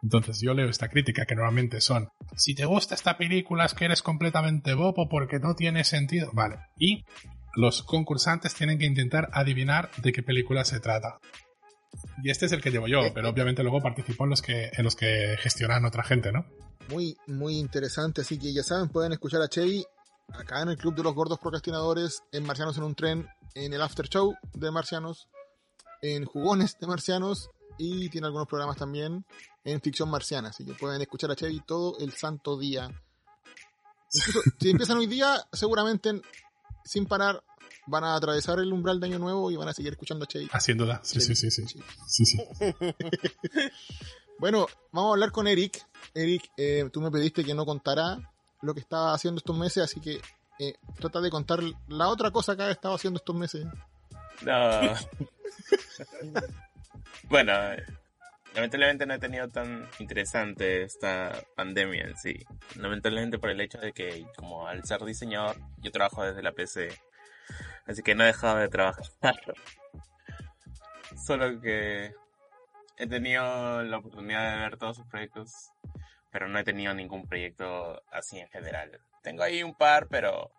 Entonces 0.02 0.42
yo 0.42 0.56
leo 0.56 0.68
esta 0.68 0.90
crítica 0.90 1.26
que 1.28 1.36
normalmente 1.36 1.80
son, 1.80 2.10
si 2.36 2.56
te 2.56 2.66
gusta 2.66 2.96
esta 2.96 3.18
película 3.20 3.66
es 3.66 3.76
que 3.76 3.86
eres 3.86 4.02
completamente 4.02 4.74
bobo 4.74 5.08
porque 5.08 5.38
no 5.38 5.54
tiene 5.54 5.84
sentido, 5.84 6.32
¿vale? 6.34 6.56
Y 6.76 7.06
los 7.56 7.84
concursantes 7.84 8.54
tienen 8.54 8.78
que 8.78 8.86
intentar 8.86 9.30
adivinar 9.34 9.92
de 9.98 10.12
qué 10.12 10.24
película 10.24 10.64
se 10.66 10.80
trata. 10.80 11.20
Y 12.24 12.30
este 12.30 12.46
es 12.46 12.52
el 12.52 12.62
que 12.62 12.72
llevo 12.72 12.88
yo, 12.88 13.14
pero 13.14 13.30
obviamente 13.30 13.64
luego 13.64 13.82
participo 13.82 14.24
en 14.24 14.30
los 14.30 14.42
que, 14.42 14.72
en 14.74 14.84
los 14.84 14.96
que 14.96 15.36
gestionan 15.40 15.86
otra 15.86 16.04
gente, 16.04 16.32
¿no? 16.32 16.46
Muy, 16.90 17.18
muy 17.28 17.58
interesante. 17.58 18.22
Así 18.22 18.40
que 18.40 18.54
ya 18.54 18.64
saben, 18.64 18.90
pueden 18.90 19.12
escuchar 19.12 19.42
a 19.42 19.50
Chevy 19.50 19.86
acá 20.34 20.62
en 20.62 20.70
el 20.70 20.78
Club 20.78 20.96
de 20.96 21.04
los 21.04 21.14
Gordos 21.14 21.40
Procrastinadores, 21.40 22.24
en 22.32 22.46
Marcianos 22.46 22.78
en 22.78 22.84
un 22.84 22.96
Tren, 22.96 23.28
en 23.56 23.74
el 23.74 23.82
After 23.82 24.08
Show 24.08 24.34
de 24.54 24.72
Marcianos, 24.72 25.28
en 26.02 26.26
Jugones 26.26 26.78
de 26.80 26.88
Marcianos 26.88 27.50
y 27.78 28.10
tiene 28.10 28.28
algunos 28.28 28.48
programas 28.48 28.78
también 28.78 29.26
en 29.64 29.82
Ficción 29.82 30.10
Marciana. 30.10 30.50
Así 30.50 30.66
que 30.66 30.74
pueden 30.74 31.02
escuchar 31.02 31.32
a 31.32 31.36
Chevy 31.36 31.62
todo 31.66 31.98
el 32.00 32.14
santo 32.14 32.58
día. 32.58 32.90
Incluso, 34.14 34.42
si 34.60 34.70
empiezan 34.70 34.98
hoy 34.98 35.08
día, 35.08 35.42
seguramente 35.52 36.22
sin 36.84 37.06
parar 37.06 37.44
van 37.88 38.04
a 38.04 38.16
atravesar 38.16 38.60
el 38.60 38.72
umbral 38.72 39.00
de 39.00 39.08
Año 39.08 39.20
Nuevo 39.20 39.52
y 39.52 39.56
van 39.56 39.68
a 39.68 39.74
seguir 39.74 39.94
escuchando 39.94 40.26
a 40.26 40.74
duda. 40.74 41.02
Sí, 41.04 41.20
sí, 41.20 41.36
sí, 41.36 41.52
sí. 41.52 41.66
Sí. 41.68 41.84
Sí, 42.08 42.26
sí. 42.26 42.40
Bueno, 44.42 44.66
vamos 44.92 45.10
a 45.10 45.14
hablar 45.14 45.32
con 45.32 45.48
Eric. 45.48 45.86
Eric, 46.16 46.52
eh, 46.58 46.90
tú 46.92 47.00
me 47.00 47.12
pediste 47.12 47.44
que 47.44 47.54
no 47.54 47.64
contara 47.64 48.18
lo 48.62 48.74
que 48.74 48.80
estaba 48.80 49.14
haciendo 49.14 49.38
estos 49.38 49.56
meses, 49.58 49.84
así 49.84 50.00
que 50.00 50.20
eh, 50.60 50.74
trata 51.00 51.22
de 51.22 51.30
contar 51.30 51.60
la 51.88 52.08
otra 52.08 52.32
cosa 52.32 52.56
que 52.56 52.64
ha 52.64 52.72
estado 52.72 52.96
haciendo 52.96 53.18
estos 53.20 53.36
meses. 53.36 53.68
No. 54.44 54.96
bueno, 57.30 57.54
lamentablemente 58.54 59.06
no 59.06 59.14
he 59.14 59.20
tenido 59.20 59.48
tan 59.50 59.90
interesante 60.00 60.84
esta 60.84 61.32
pandemia 61.56 62.04
en 62.04 62.18
sí. 62.18 62.46
Lamentablemente 62.76 63.40
por 63.40 63.50
el 63.50 63.62
hecho 63.62 63.80
de 63.80 63.94
que, 63.94 64.26
como 64.36 64.68
al 64.68 64.84
ser 64.86 65.04
diseñador, 65.04 65.58
yo 65.78 65.92
trabajo 65.92 66.24
desde 66.24 66.44
la 66.44 66.52
PC. 66.52 66.90
Así 67.86 68.04
que 68.04 68.16
no 68.16 68.24
he 68.24 68.28
dejado 68.28 68.58
de 68.58 68.70
trabajar. 68.70 69.06
Solo 71.26 71.60
que 71.62 72.14
he 72.98 73.08
tenido 73.08 73.84
la 73.84 73.98
oportunidad 73.98 74.54
de 74.54 74.62
ver 74.62 74.78
todos 74.78 74.98
sus 74.98 75.08
proyectos, 75.08 75.52
pero 76.32 76.48
no 76.48 76.60
he 76.60 76.64
tenido 76.64 76.94
ningún 76.94 77.28
proyecto 77.28 78.02
así 78.12 78.40
en 78.40 78.48
general. 78.50 79.00
Tengo 79.24 79.44
ahí 79.44 79.64
un 79.64 79.76
par, 79.76 80.08
pero 80.08 80.52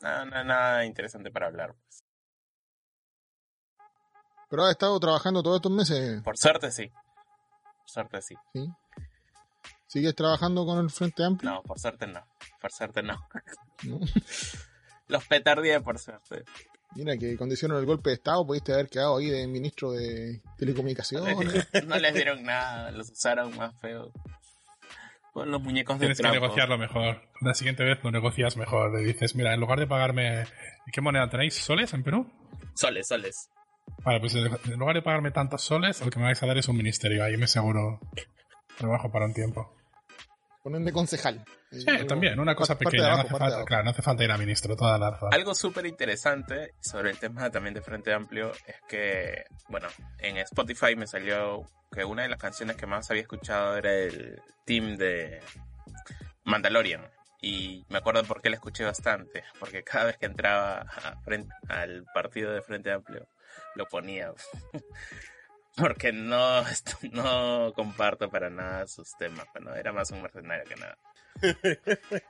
nada, 0.00 0.24
nada, 0.24 0.44
nada 0.44 0.84
interesante 0.84 1.30
para 1.30 1.46
hablar. 1.46 1.74
pues. 1.74 2.04
Pero 4.48 4.64
has 4.64 4.72
estado 4.72 4.98
trabajando 4.98 5.42
todos 5.42 5.56
estos 5.56 5.72
meses, 5.72 6.22
Por 6.22 6.36
suerte 6.36 6.70
sí. 6.70 6.90
Por 7.80 7.90
suerte 7.90 8.22
sí. 8.22 8.34
¿sí? 8.54 8.68
¿Sigues 9.86 10.14
trabajando 10.14 10.64
con 10.64 10.78
el 10.78 10.90
Frente 10.90 11.24
Amplio? 11.24 11.50
No, 11.50 11.62
por 11.62 11.78
suerte 11.78 12.06
no. 12.06 12.24
Por 12.60 12.70
suerte 12.70 13.02
no. 13.02 13.18
¿No? 13.82 13.98
Los 15.08 15.26
petardié 15.26 15.80
por 15.80 15.98
suerte. 15.98 16.44
Mira, 16.94 17.16
que 17.16 17.36
cuando 17.36 17.54
hicieron 17.54 17.78
el 17.78 17.86
golpe 17.86 18.10
de 18.10 18.14
Estado 18.14 18.46
pudiste 18.46 18.72
haber 18.72 18.88
quedado 18.88 19.16
ahí 19.16 19.30
de 19.30 19.46
ministro 19.48 19.92
de 19.92 20.40
Telecomunicaciones. 20.56 21.36
No 21.86 21.98
les 21.98 22.14
dieron 22.14 22.42
nada, 22.44 22.92
los 22.92 23.10
usaron 23.10 23.56
más 23.56 23.74
feo. 23.80 24.12
Con 25.32 25.50
los 25.50 25.60
muñecos 25.60 25.98
de 25.98 26.06
Tienes 26.06 26.20
que 26.20 26.40
negociarlo 26.40 26.78
mejor. 26.78 27.22
La 27.40 27.54
siguiente 27.54 27.84
vez 27.84 27.98
lo 28.02 28.10
negocias 28.10 28.56
mejor. 28.56 28.92
Le 28.92 29.04
dices, 29.04 29.34
mira, 29.34 29.54
en 29.54 29.60
lugar 29.60 29.78
de 29.78 29.86
pagarme... 29.86 30.44
¿Qué 30.92 31.00
moneda 31.00 31.28
tenéis? 31.28 31.54
¿Soles 31.54 31.92
en 31.94 32.02
Perú? 32.02 32.28
Soles, 32.74 33.06
soles. 33.06 33.50
Vale, 34.04 34.20
pues 34.20 34.34
en 34.34 34.78
lugar 34.78 34.94
de 34.94 35.02
pagarme 35.02 35.30
tantos 35.30 35.62
soles, 35.62 36.00
lo 36.04 36.10
que 36.10 36.18
me 36.18 36.26
vais 36.26 36.42
a 36.42 36.46
dar 36.46 36.56
es 36.58 36.68
un 36.68 36.76
ministerio. 36.76 37.24
Ahí 37.24 37.36
me 37.36 37.44
aseguro 37.44 38.00
trabajo 38.76 39.10
para 39.10 39.26
un 39.26 39.34
tiempo. 39.34 39.74
Ponen 40.62 40.84
de 40.84 40.92
concejal. 40.92 41.44
Sí, 41.70 41.86
también, 42.06 42.38
una 42.38 42.54
cosa 42.54 42.76
pequeña. 42.76 43.12
abajo, 43.12 43.28
no, 43.30 43.36
hace 43.36 43.38
falta, 43.38 43.64
claro, 43.64 43.84
no 43.84 43.90
hace 43.90 44.02
falta 44.02 44.24
ir 44.24 44.30
a 44.30 44.36
ministro, 44.36 44.76
toda 44.76 44.98
la 44.98 45.10
razón. 45.10 45.32
Algo 45.32 45.54
súper 45.54 45.86
interesante 45.86 46.74
sobre 46.80 47.10
el 47.10 47.18
tema 47.18 47.48
también 47.50 47.74
de 47.74 47.80
Frente 47.80 48.12
Amplio 48.12 48.52
es 48.66 48.76
que, 48.88 49.44
bueno, 49.68 49.88
en 50.18 50.36
Spotify 50.38 50.96
me 50.96 51.06
salió 51.06 51.62
que 51.90 52.04
una 52.04 52.24
de 52.24 52.28
las 52.28 52.38
canciones 52.38 52.76
que 52.76 52.86
más 52.86 53.10
había 53.10 53.22
escuchado 53.22 53.76
era 53.76 53.92
el 53.92 54.40
team 54.66 54.96
de 54.96 55.40
Mandalorian. 56.44 57.08
Y 57.42 57.84
me 57.88 57.98
acuerdo 57.98 58.22
por 58.24 58.42
qué 58.42 58.50
la 58.50 58.56
escuché 58.56 58.84
bastante, 58.84 59.44
porque 59.58 59.82
cada 59.82 60.04
vez 60.06 60.18
que 60.18 60.26
entraba 60.26 60.80
a 60.82 61.16
frente- 61.22 61.54
al 61.68 62.04
partido 62.12 62.52
de 62.52 62.60
Frente 62.62 62.92
Amplio 62.92 63.26
lo 63.76 63.86
ponía. 63.86 64.32
Porque 65.76 66.12
no, 66.12 66.62
no 67.12 67.72
comparto 67.74 68.28
para 68.28 68.50
nada 68.50 68.86
sus 68.88 69.16
temas, 69.16 69.46
bueno, 69.54 69.74
era 69.74 69.92
más 69.92 70.10
un 70.10 70.20
mercenario 70.20 70.64
que 70.64 70.74
nada. 70.76 70.98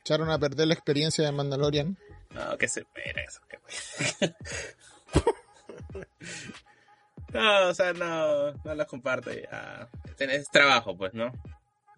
Echaron 0.00 0.28
a 0.30 0.38
perder 0.38 0.66
la 0.66 0.74
experiencia 0.74 1.24
de 1.24 1.32
Mandalorian. 1.32 1.96
No, 2.30 2.58
que 2.58 2.66
se 2.68 2.80
espera 2.80 3.22
eso. 3.22 3.40
que- 3.48 4.34
no, 7.32 7.68
o 7.68 7.74
sea, 7.74 7.92
no, 7.92 8.52
no 8.52 8.74
los 8.74 8.86
comparto. 8.86 9.30
ya. 9.32 9.88
Es 10.18 10.48
trabajo, 10.50 10.96
pues, 10.96 11.14
¿no? 11.14 11.32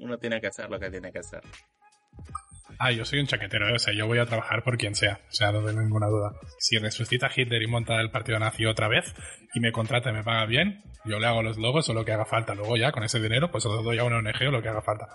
Uno 0.01 0.19
tiene 0.19 0.41
que 0.41 0.49
hacer 0.49 0.69
lo 0.69 0.79
que 0.79 0.91
tiene 0.91 1.13
que 1.13 1.21
hacer. 1.21 1.43
Ah, 2.79 2.93
yo 2.93 3.05
soy 3.05 3.21
un 3.21 3.27
chaquetero, 3.27 3.69
¿eh? 3.69 3.75
o 3.75 3.79
sea, 3.79 3.93
yo 3.95 4.07
voy 4.07 4.19
a 4.19 4.27
trabajar 4.27 4.63
por 4.63 4.79
quien 4.79 4.95
sea, 4.95 5.21
o 5.29 5.33
sea, 5.33 5.53
no 5.53 5.65
tengo 5.65 5.83
ninguna 5.83 6.07
duda. 6.07 6.33
Si 6.59 6.79
resucita 6.79 7.31
Hitler 7.35 7.63
y 7.63 7.67
monta 7.67 8.01
el 8.01 8.11
partido 8.11 8.39
nazi 8.39 8.65
otra 8.65 8.89
vez 8.89 9.15
y 9.55 9.61
me 9.61 9.73
contrata 9.73 10.11
y 10.11 10.15
me 10.15 10.25
paga 10.25 10.47
bien, 10.47 10.83
yo 11.05 11.19
le 11.19 11.27
hago 11.27 11.43
los 11.43 11.59
logos 11.59 11.89
o 11.91 11.95
lo 11.95 12.05
que 12.05 12.13
haga 12.13 12.25
falta. 12.25 12.55
Luego 12.55 12.77
ya, 12.77 12.91
con 12.93 13.03
ese 13.03 13.21
dinero, 13.21 13.51
pues 13.51 13.65
se 13.65 13.69
lo 13.69 13.83
doy 13.83 13.99
a 13.99 14.05
una 14.05 14.17
ONG 14.17 14.49
o 14.49 14.51
lo 14.51 14.63
que 14.63 14.69
haga 14.69 14.81
falta. 14.81 15.07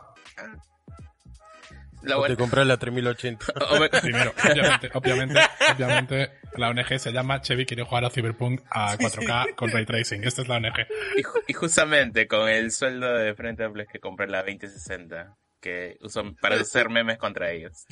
Lo 2.05 2.19
O 2.21 2.27
te 2.27 2.35
compré 2.37 2.63
la 2.65 2.77
3080. 2.77 3.45
o 3.71 3.79
me- 3.79 3.89
Primero, 3.89 4.33
obviamente, 4.43 4.89
obviamente, 4.93 5.39
obviamente, 5.73 6.31
la 6.57 6.69
ONG 6.69 6.99
se 6.99 7.11
llama 7.11 7.41
Chevy 7.41 7.65
quiere 7.65 7.83
jugar 7.83 8.05
a 8.05 8.09
Cyberpunk 8.09 8.61
a 8.69 8.97
4K 8.97 9.55
con 9.55 9.69
Ray 9.71 9.85
Tracing. 9.85 10.23
Esta 10.23 10.41
es 10.43 10.47
la 10.47 10.55
ONG. 10.57 10.87
y, 11.17 11.23
ju- 11.23 11.43
y 11.47 11.53
justamente 11.53 12.27
con 12.27 12.47
el 12.49 12.71
sueldo 12.71 13.13
de 13.13 13.33
Frente 13.35 13.63
Amplio 13.63 13.83
es 13.85 13.89
que 13.91 13.99
compré 13.99 14.27
la 14.27 14.43
2060, 14.43 15.35
que 15.59 15.97
uso 16.01 16.23
para 16.41 16.55
hacer 16.55 16.89
memes 16.89 17.17
contra 17.17 17.51
ellos. 17.51 17.85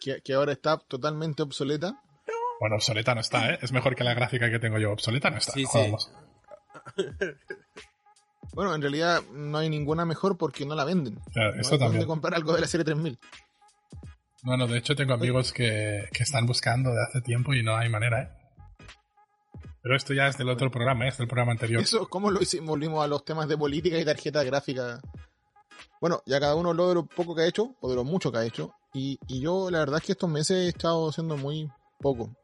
que, 0.00 0.20
que 0.22 0.34
ahora 0.34 0.52
está 0.52 0.78
totalmente 0.78 1.42
obsoleta. 1.42 2.00
Bueno, 2.60 2.76
obsoleta 2.76 3.14
no 3.14 3.20
está, 3.22 3.54
¿eh? 3.54 3.58
Es 3.60 3.72
mejor 3.72 3.96
que 3.96 4.04
la 4.04 4.14
gráfica 4.14 4.48
que 4.50 4.58
tengo 4.60 4.78
yo. 4.78 4.92
Obsoleta 4.92 5.30
no 5.30 5.38
está. 5.38 5.52
Sí, 5.52 5.64
sí. 5.66 5.92
Bueno, 8.52 8.74
en 8.74 8.82
realidad 8.82 9.22
no 9.32 9.58
hay 9.58 9.68
ninguna 9.70 10.04
mejor 10.04 10.36
porque 10.36 10.66
no 10.66 10.74
la 10.74 10.84
venden. 10.84 11.18
Claro, 11.32 11.54
No 11.54 11.60
eso 11.60 11.78
también. 11.78 12.04
comprar 12.06 12.34
algo 12.34 12.52
de 12.54 12.60
la 12.60 12.66
serie 12.66 12.84
3000. 12.84 13.18
No, 14.44 14.56
no, 14.56 14.66
de 14.66 14.78
hecho 14.78 14.94
tengo 14.96 15.14
amigos 15.14 15.52
que, 15.52 16.08
que 16.12 16.22
están 16.22 16.46
buscando 16.46 16.90
de 16.90 17.02
hace 17.02 17.20
tiempo 17.20 17.54
y 17.54 17.62
no 17.62 17.76
hay 17.76 17.88
manera, 17.88 18.22
¿eh? 18.22 18.28
Pero 19.82 19.96
esto 19.96 20.14
ya 20.14 20.28
es 20.28 20.36
del 20.38 20.48
otro 20.48 20.70
programa, 20.70 21.06
¿eh? 21.06 21.08
es 21.08 21.18
del 21.18 21.26
programa 21.26 21.52
anterior. 21.52 21.82
Eso, 21.82 22.08
¿cómo 22.08 22.30
lo 22.30 22.40
hicimos? 22.40 22.68
Volvimos 22.68 23.02
a 23.04 23.08
los 23.08 23.24
temas 23.24 23.48
de 23.48 23.56
política 23.58 23.98
y 23.98 24.04
tarjeta 24.04 24.44
gráfica. 24.44 25.00
Bueno, 26.00 26.22
ya 26.26 26.38
cada 26.38 26.54
uno 26.54 26.70
habló 26.70 26.88
de 26.88 26.94
lo 26.94 27.06
poco 27.06 27.34
que 27.34 27.42
ha 27.42 27.46
hecho, 27.46 27.74
o 27.80 27.88
de 27.88 27.96
lo 27.96 28.04
mucho 28.04 28.30
que 28.30 28.38
ha 28.38 28.44
hecho. 28.44 28.74
Y, 28.94 29.18
y 29.26 29.40
yo, 29.40 29.70
la 29.70 29.80
verdad 29.80 29.98
es 29.98 30.04
que 30.06 30.12
estos 30.12 30.30
meses 30.30 30.56
he 30.58 30.68
estado 30.68 31.08
haciendo 31.08 31.36
muy 31.36 31.68
poco. 31.98 32.36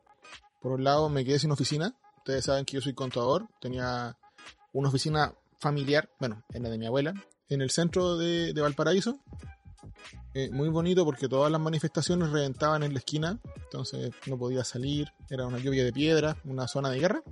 Por 0.61 0.73
un 0.73 0.83
lado, 0.85 1.09
me 1.09 1.25
quedé 1.25 1.38
sin 1.38 1.53
oficina. 1.53 1.94
Ustedes 2.18 2.44
saben 2.44 2.64
que 2.64 2.75
yo 2.75 2.81
soy 2.81 2.94
contador. 2.94 3.47
Tenía 3.61 4.16
una 4.73 4.88
oficina 4.88 5.33
familiar, 5.59 6.11
bueno, 6.18 6.44
en 6.53 6.62
la 6.62 6.71
de 6.71 6.79
mi 6.79 6.87
abuela, 6.87 7.14
en 7.49 7.62
el 7.62 7.71
centro 7.71 8.16
de, 8.16 8.53
de 8.53 8.61
Valparaíso. 8.61 9.21
Eh, 10.35 10.51
muy 10.53 10.68
bonito 10.68 11.05
porque 11.05 11.29
todas 11.29 11.51
las 11.51 11.61
manifestaciones 11.61 12.31
reventaban 12.31 12.83
en 12.83 12.92
la 12.92 12.99
esquina. 12.99 13.38
Entonces 13.57 14.12
no 14.27 14.38
podía 14.38 14.64
salir. 14.64 15.09
Era 15.29 15.47
una 15.47 15.59
lluvia 15.59 15.85
de 15.85 15.92
piedras, 15.92 16.37
una 16.44 16.68
zona 16.68 16.90
de 16.90 17.01
guerra. 17.01 17.23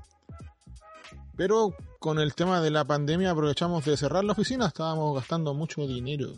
Pero 1.36 1.74
con 2.00 2.18
el 2.18 2.34
tema 2.34 2.60
de 2.60 2.70
la 2.70 2.84
pandemia 2.84 3.30
aprovechamos 3.30 3.84
de 3.84 3.96
cerrar 3.96 4.24
la 4.24 4.32
oficina, 4.32 4.66
estábamos 4.66 5.14
gastando 5.14 5.52
mucho 5.52 5.86
dinero 5.86 6.32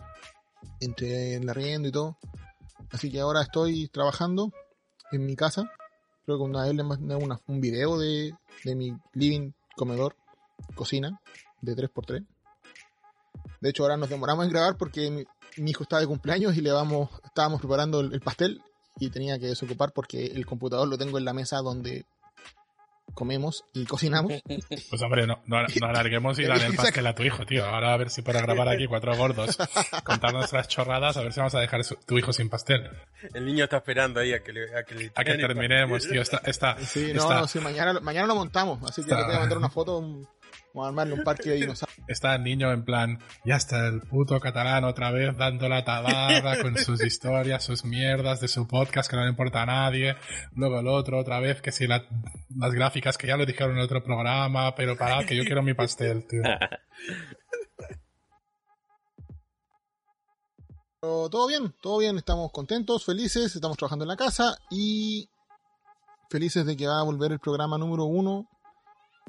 entre 0.81 1.37
el 1.37 1.49
arriendo 1.49 1.89
y 1.89 1.93
todo. 1.93 2.19
Así 2.91 3.11
que 3.11 3.21
ahora 3.21 3.43
estoy 3.43 3.89
trabajando 3.89 4.53
en 5.13 5.25
mi 5.25 5.37
casa. 5.37 5.71
Creo 6.25 6.39
que 6.39 6.45
una 6.45 6.65
vez 6.65 6.75
les 6.75 6.85
mandé 6.85 7.15
un 7.15 7.61
video 7.61 7.97
de, 7.97 8.35
de 8.65 8.75
mi 8.75 8.93
living, 9.15 9.53
comedor, 9.77 10.17
cocina 10.75 11.21
de 11.61 11.75
3x3. 11.77 12.25
De 13.61 13.71
hecho, 13.71 13.83
ahora 13.83 13.97
nos 13.97 14.09
demoramos 14.09 14.45
en 14.45 14.51
grabar 14.53 14.77
porque 14.77 15.11
mi, 15.11 15.25
mi 15.57 15.71
hijo 15.73 15.83
estaba 15.83 16.01
de 16.01 16.07
cumpleaños 16.07 16.57
y 16.57 16.61
le 16.61 16.71
vamos, 16.73 17.11
estábamos 17.25 17.61
preparando 17.61 18.01
el, 18.01 18.13
el 18.13 18.21
pastel 18.21 18.61
y 19.01 19.11
tenía 19.11 19.39
que 19.39 19.47
desocupar 19.47 19.93
porque 19.93 20.27
el 20.27 20.47
computador 20.47 20.87
lo 20.89 20.97
tengo 20.99 21.19
en 21.19 21.25
la 21.25 21.33
mesa 21.33 21.59
donde 21.59 22.05
comemos 23.15 23.65
y 23.73 23.85
cocinamos. 23.87 24.33
Pues 24.91 25.03
hombre, 25.03 25.27
no, 25.27 25.43
no, 25.47 25.63
no 25.63 25.87
alarguemos 25.89 26.39
y 26.39 26.45
dale 26.47 26.67
el 26.67 26.75
pastel 26.77 27.07
a 27.07 27.15
tu 27.15 27.23
hijo, 27.25 27.45
tío. 27.47 27.65
Ahora 27.67 27.95
a 27.95 27.97
ver 27.97 28.11
si 28.11 28.23
para 28.23 28.41
grabar 28.41 28.69
aquí 28.69 28.87
cuatro 28.87 29.17
gordos, 29.17 29.57
contar 30.05 30.33
nuestras 30.33 30.69
chorradas, 30.69 31.17
a 31.17 31.23
ver 31.23 31.33
si 31.33 31.41
vamos 31.41 31.55
a 31.55 31.61
dejar 31.61 31.83
su- 31.85 31.97
tu 32.07 32.17
hijo 32.19 32.33
sin 32.33 32.49
pastel. 32.49 32.89
El 33.35 33.45
niño 33.47 33.65
está 33.65 33.79
esperando 33.79 34.21
ahí 34.21 34.33
a 34.35 34.43
que 34.43 34.53
le, 34.53 34.77
a 34.77 34.85
que, 34.85 34.95
le 34.95 35.13
A 35.15 35.25
que 35.25 35.35
terminemos, 35.35 36.07
tío. 36.09 36.23
Está, 36.23 36.39
está, 36.45 36.79
Sí, 36.79 37.13
no, 37.15 37.23
está, 37.23 37.41
no, 37.41 37.49
sí, 37.49 37.59
mañana, 37.61 37.99
mañana 38.01 38.27
lo 38.27 38.35
montamos, 38.37 38.83
así 38.89 39.03
que 39.05 39.15
le 39.15 39.25
voy 39.25 39.35
a 39.35 39.41
mandar 39.41 39.59
una 39.59 39.71
foto, 39.71 39.99
un- 39.99 40.29
vamos 40.79 40.87
a 40.87 40.89
armarle 40.89 41.15
un 41.15 41.25
parque 41.25 41.51
de 41.51 41.57
dinosaurios. 41.57 41.99
está 42.09 42.35
el 42.37 42.45
niño 42.45 42.73
en 42.73 42.85
plan, 42.85 43.19
ya 43.45 43.57
está 43.57 43.87
el 43.89 44.01
puto 44.01 44.39
catalán 44.41 44.85
otra 44.85 45.11
vez 45.11 45.37
dando 45.37 45.69
la 45.69 45.85
tabarra 45.85 46.63
con 46.63 46.77
sus 46.77 47.03
historias, 47.05 47.65
sus 47.65 47.85
mierdas 47.85 48.41
de 48.41 48.49
su 48.49 48.67
podcast 48.67 49.11
que 49.11 49.17
no 49.17 49.25
le 49.25 49.31
importa 49.31 49.63
a 49.63 49.67
nadie. 49.67 50.17
Luego 50.55 50.81
el 50.81 50.89
otro 50.89 51.19
otra 51.19 51.41
vez, 51.41 51.61
que 51.61 51.73
si 51.73 51.87
la- 51.87 52.07
las 52.57 52.73
gráficas 52.73 53.19
que 53.19 53.27
ya 53.27 53.37
lo 53.37 53.47
dijeron 53.47 53.73
en 53.73 53.79
el 53.79 53.85
otro 53.85 54.03
programa, 54.03 54.75
pero 54.75 54.97
parad 54.97 55.25
que 55.25 55.37
yo 55.37 55.45
quiero 55.45 55.63
mi 55.63 55.75
pastel, 55.75 56.27
tío. 56.27 56.43
Pero 61.01 61.29
todo 61.31 61.47
bien, 61.47 61.73
todo 61.81 61.99
bien, 61.99 62.17
estamos 62.17 62.51
contentos, 62.51 63.05
felices, 63.05 63.55
estamos 63.55 63.77
trabajando 63.77 64.05
en 64.05 64.09
la 64.09 64.17
casa 64.17 64.59
y 64.69 65.29
felices 66.29 66.67
de 66.67 66.77
que 66.77 66.89
va 66.89 66.99
a 66.99 67.05
volver 67.05 67.31
el 67.33 67.39
programa 67.39 67.79
número 67.79 68.05
uno 68.05 68.49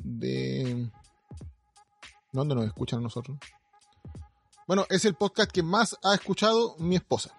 de... 0.02 0.90
¿Dónde 2.32 2.56
nos 2.56 2.66
escuchan 2.66 3.00
a 3.00 3.04
nosotros? 3.04 3.38
Bueno, 4.68 4.86
es 4.90 5.04
el 5.06 5.16
podcast 5.16 5.52
que 5.52 5.64
más 5.64 5.98
ha 6.04 6.14
escuchado 6.14 6.76
mi 6.78 6.96
esposa. 6.96 7.32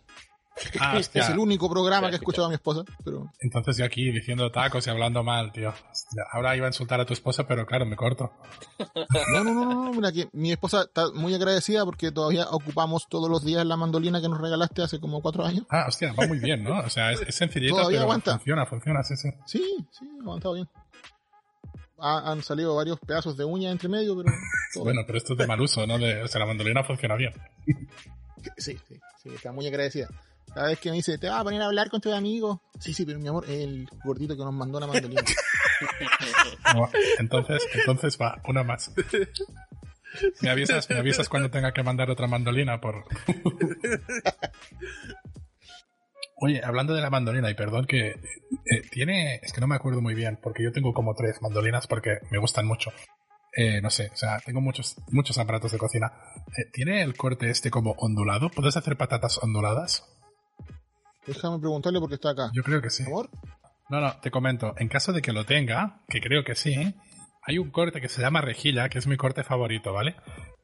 Ah, 0.78 0.96
hostia. 0.98 1.22
Es 1.22 1.30
el 1.30 1.38
único 1.38 1.70
programa 1.70 2.08
que 2.08 2.16
ha 2.16 2.18
escuchado 2.18 2.46
a 2.46 2.48
mi 2.50 2.56
esposa, 2.56 2.82
pero 3.02 3.30
Entonces 3.40 3.78
yo 3.78 3.84
aquí 3.84 4.10
diciendo 4.10 4.50
tacos 4.50 4.86
y 4.86 4.90
hablando 4.90 5.22
mal, 5.22 5.52
tío. 5.52 5.70
Hostia, 5.70 6.24
Ahora 6.32 6.54
iba 6.56 6.66
a 6.66 6.68
insultar 6.68 7.00
a 7.00 7.06
tu 7.06 7.14
esposa, 7.14 7.46
pero 7.46 7.64
claro, 7.64 7.86
me 7.86 7.96
corto. 7.96 8.32
No, 9.32 9.44
no, 9.44 9.54
no, 9.54 9.64
no, 9.64 9.84
no, 9.84 9.92
mira 9.92 10.12
que 10.12 10.28
mi 10.32 10.50
esposa 10.52 10.82
está 10.82 11.12
muy 11.14 11.32
agradecida 11.34 11.84
porque 11.86 12.10
todavía 12.12 12.46
ocupamos 12.50 13.06
todos 13.08 13.30
los 13.30 13.42
días 13.44 13.64
la 13.64 13.76
mandolina 13.76 14.20
que 14.20 14.28
nos 14.28 14.40
regalaste 14.40 14.82
hace 14.82 15.00
como 15.00 15.22
cuatro 15.22 15.46
años. 15.46 15.64
Ah, 15.70 15.86
hostia, 15.88 16.12
va 16.12 16.26
muy 16.26 16.40
bien, 16.40 16.62
¿no? 16.64 16.80
O 16.80 16.90
sea, 16.90 17.12
es, 17.12 17.22
es 17.22 17.34
sencillito, 17.36 17.76
Todavía 17.76 17.98
pero 18.00 18.02
aguanta. 18.02 18.32
funciona, 18.32 18.66
funciona, 18.66 19.02
sí, 19.04 19.16
sí. 19.16 19.28
Sí, 19.46 19.86
sí, 19.92 20.04
ha 20.18 20.22
aguantado 20.22 20.54
bien. 20.54 20.68
Ha- 22.00 22.30
han 22.32 22.42
salido 22.42 22.74
varios 22.76 22.98
pedazos 23.00 23.36
de 23.36 23.44
uña 23.44 23.70
entre 23.70 23.88
medio, 23.88 24.16
pero... 24.16 24.30
todo 24.74 24.84
Bueno, 24.84 25.02
pero 25.06 25.18
esto 25.18 25.32
es 25.34 25.38
de 25.38 25.46
mal 25.46 25.60
uso, 25.60 25.86
¿no? 25.86 25.98
De, 25.98 26.22
o 26.22 26.28
sea, 26.28 26.40
la 26.40 26.46
mandolina 26.46 26.82
funciona 26.84 27.16
bien. 27.16 27.32
Sí, 28.56 28.78
sí, 28.88 28.98
sí, 29.22 29.28
está 29.34 29.52
muy 29.52 29.66
agradecida. 29.66 30.08
Cada 30.54 30.68
vez 30.68 30.78
que 30.80 30.88
me 30.88 30.96
dice, 30.96 31.18
te 31.18 31.28
vas 31.28 31.40
a 31.40 31.44
poner 31.44 31.60
a 31.60 31.66
hablar 31.66 31.90
con 31.90 32.00
tus 32.00 32.14
amigos. 32.14 32.58
Sí, 32.78 32.94
sí, 32.94 33.04
pero 33.04 33.18
mi 33.18 33.28
amor, 33.28 33.44
el 33.50 33.86
gordito 34.02 34.34
que 34.34 34.42
nos 34.42 34.54
mandó 34.54 34.78
una 34.78 34.86
mandolina. 34.86 35.22
No, 36.74 36.88
entonces, 37.18 37.62
entonces 37.74 38.18
va, 38.20 38.40
una 38.48 38.62
más. 38.62 38.90
Me 40.40 40.50
avisas, 40.50 40.88
me 40.90 40.96
avisas 40.98 41.28
cuando 41.28 41.50
tenga 41.50 41.72
que 41.72 41.82
mandar 41.82 42.10
otra 42.10 42.26
mandolina 42.26 42.80
por. 42.80 43.04
Oye, 46.42 46.62
hablando 46.64 46.94
de 46.94 47.02
la 47.02 47.10
mandolina, 47.10 47.50
y 47.50 47.54
perdón 47.54 47.84
que 47.84 48.08
eh, 48.08 48.82
tiene, 48.90 49.40
es 49.42 49.52
que 49.52 49.60
no 49.60 49.66
me 49.66 49.76
acuerdo 49.76 50.00
muy 50.00 50.14
bien, 50.14 50.38
porque 50.42 50.62
yo 50.64 50.72
tengo 50.72 50.94
como 50.94 51.14
tres 51.14 51.42
mandolinas 51.42 51.86
porque 51.86 52.18
me 52.30 52.38
gustan 52.38 52.66
mucho. 52.66 52.90
Eh, 53.54 53.80
no 53.82 53.90
sé, 53.90 54.10
o 54.12 54.16
sea, 54.16 54.38
tengo 54.40 54.60
muchos, 54.62 54.96
muchos 55.10 55.36
aparatos 55.36 55.72
de 55.72 55.78
cocina. 55.78 56.12
Eh, 56.56 56.70
¿Tiene 56.72 57.02
el 57.02 57.14
corte 57.14 57.50
este 57.50 57.70
como 57.70 57.92
ondulado? 57.98 58.48
¿Puedes 58.48 58.76
hacer 58.76 58.96
patatas 58.96 59.38
onduladas? 59.42 60.04
Déjame 61.26 61.58
preguntarle 61.58 62.00
porque 62.00 62.14
está 62.14 62.30
acá. 62.30 62.50
Yo 62.54 62.62
creo 62.62 62.80
que 62.80 62.90
sí. 62.90 63.04
Amor, 63.04 63.28
No, 63.90 64.00
no, 64.00 64.18
te 64.20 64.30
comento. 64.30 64.74
En 64.78 64.88
caso 64.88 65.12
de 65.12 65.20
que 65.20 65.32
lo 65.32 65.44
tenga, 65.44 66.00
que 66.08 66.20
creo 66.20 66.42
que 66.42 66.54
sí, 66.54 66.94
hay 67.50 67.58
un 67.58 67.70
corte 67.70 68.00
que 68.00 68.08
se 68.08 68.22
llama 68.22 68.40
rejilla, 68.40 68.88
que 68.88 68.98
es 68.98 69.06
mi 69.06 69.16
corte 69.16 69.42
favorito, 69.44 69.92
¿vale? 69.92 70.14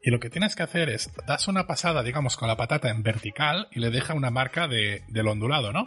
Y 0.02 0.10
lo 0.10 0.20
que 0.20 0.30
tienes 0.30 0.54
que 0.54 0.62
hacer 0.62 0.88
es, 0.88 1.10
das 1.26 1.48
una 1.48 1.66
pasada, 1.66 2.02
digamos, 2.02 2.36
con 2.36 2.46
la 2.48 2.56
patata 2.56 2.88
en 2.90 3.02
vertical 3.02 3.68
y 3.72 3.80
le 3.80 3.90
deja 3.90 4.14
una 4.14 4.30
marca 4.30 4.68
de, 4.68 5.02
del 5.08 5.26
ondulado, 5.28 5.72
¿no? 5.72 5.86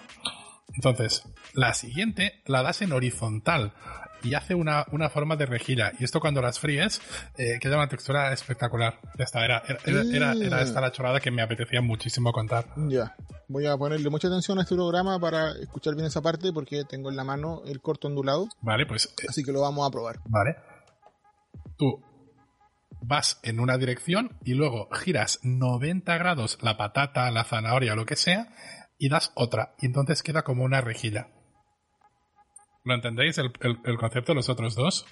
Entonces, 0.76 1.24
la 1.54 1.74
siguiente 1.74 2.42
la 2.46 2.62
das 2.62 2.82
en 2.82 2.92
horizontal 2.92 3.72
y 4.22 4.34
hace 4.34 4.54
una, 4.54 4.86
una 4.92 5.10
forma 5.10 5.38
de 5.38 5.46
rejilla. 5.46 5.94
Y 5.98 6.04
esto 6.04 6.20
cuando 6.20 6.42
las 6.42 6.60
fríes, 6.60 7.02
eh, 7.38 7.58
queda 7.62 7.78
una 7.78 7.88
textura 7.88 8.34
espectacular. 8.34 9.00
Ya 9.18 9.24
está, 9.24 9.46
era, 9.46 9.64
era, 9.66 9.80
era, 9.86 10.02
era- 10.34 10.34
era 10.34 10.62
esta 10.62 10.82
la 10.82 10.92
chorrada 10.92 11.22
que 11.22 11.32
me 11.32 11.42
apetecía 11.42 11.82
muchísimo 11.82 12.32
contar. 12.34 12.66
ya. 12.90 13.16
Voy 13.52 13.66
a 13.66 13.76
ponerle 13.78 14.12
mucha 14.12 14.28
atención 14.28 14.60
a 14.60 14.62
este 14.62 14.76
programa 14.76 15.20
para 15.20 15.54
escuchar 15.54 15.96
bien 15.96 16.06
esa 16.06 16.22
parte 16.22 16.54
porque 16.54 16.84
tengo 16.84 17.10
en 17.10 17.16
la 17.16 17.24
mano 17.24 17.64
el 17.66 17.82
corto 17.82 18.08
ondulado. 18.08 18.48
Vale, 18.62 18.86
pues 18.86 19.06
eh, 19.24 19.26
Así 19.28 19.44
que 19.44 19.52
lo 19.52 19.62
vamos 19.62 19.88
a 19.88 19.90
probar. 19.90 20.20
¿Vale? 20.26 20.56
Tú 21.80 22.04
vas 23.02 23.40
en 23.44 23.60
una 23.62 23.78
dirección 23.78 24.38
y 24.44 24.54
luego 24.54 24.90
giras 24.92 25.40
90 25.44 26.18
grados 26.18 26.58
la 26.62 26.76
patata, 26.78 27.32
la 27.32 27.46
zanahoria 27.46 27.94
o 27.94 27.96
lo 27.96 28.06
que 28.06 28.18
sea 28.18 28.54
y 28.98 29.08
das 29.10 29.32
otra. 29.36 29.74
Y 29.80 29.86
entonces 29.88 30.22
queda 30.22 30.44
como 30.44 30.66
una 30.66 30.82
rejilla. 30.82 31.30
¿Lo 32.84 32.94
entendéis 32.94 33.38
el, 33.38 33.52
el- 33.62 33.80
el 33.86 33.98
concepto 33.98 34.34
de 34.34 34.36
los 34.36 34.50
otros 34.50 34.76
dos? 34.76 35.06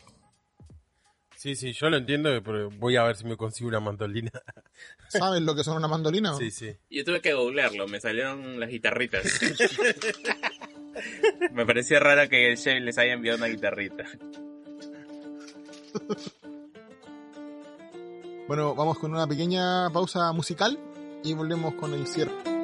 Sí, 1.38 1.56
sí, 1.56 1.72
yo 1.72 1.90
lo 1.90 1.98
entiendo, 1.98 2.30
pero 2.44 2.70
voy 2.72 2.98
a 2.98 3.04
ver 3.04 3.16
si 3.16 3.24
me 3.24 3.38
consigo 3.38 3.70
una 3.70 3.80
mandolina. 3.80 4.32
¿Saben 5.08 5.46
lo 5.46 5.56
que 5.56 5.64
son 5.64 5.78
una 5.78 5.88
mandolina? 5.88 6.34
Sí, 6.34 6.50
sí. 6.52 6.76
Yo 6.90 7.06
tuve 7.06 7.22
que 7.22 7.34
googlearlo, 7.34 7.88
me 7.88 8.02
salieron 8.02 8.60
las 8.60 8.70
guitarritas. 8.70 9.24
me 11.54 11.66
pareció 11.66 12.00
raro 12.00 12.28
que 12.28 12.50
el 12.52 12.58
chef 12.58 12.82
les 12.82 12.98
haya 12.98 13.14
enviado 13.14 13.38
una 13.38 13.48
guitarrita. 13.48 14.04
Bueno, 18.48 18.74
vamos 18.76 18.98
con 18.98 19.14
una 19.14 19.28
pequeña 19.28 19.90
pausa 19.90 20.32
musical 20.32 20.80
y 21.22 21.34
volvemos 21.34 21.74
con 21.74 21.94
el 21.94 22.08
cierre. 22.08 22.57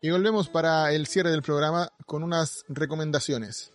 Y 0.00 0.10
volvemos 0.10 0.48
para 0.48 0.92
el 0.92 1.06
cierre 1.06 1.30
del 1.30 1.42
programa 1.42 1.92
con 2.06 2.22
unas 2.22 2.64
recomendaciones. 2.68 3.72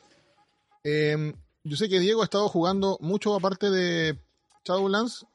Eh, 0.83 1.33
yo 1.63 1.77
sé 1.77 1.89
que 1.89 1.99
Diego 1.99 2.21
ha 2.21 2.25
estado 2.25 2.49
jugando 2.49 2.97
mucho 3.01 3.35
aparte 3.35 3.69
de 3.69 4.17
Shadowlands. 4.63 5.25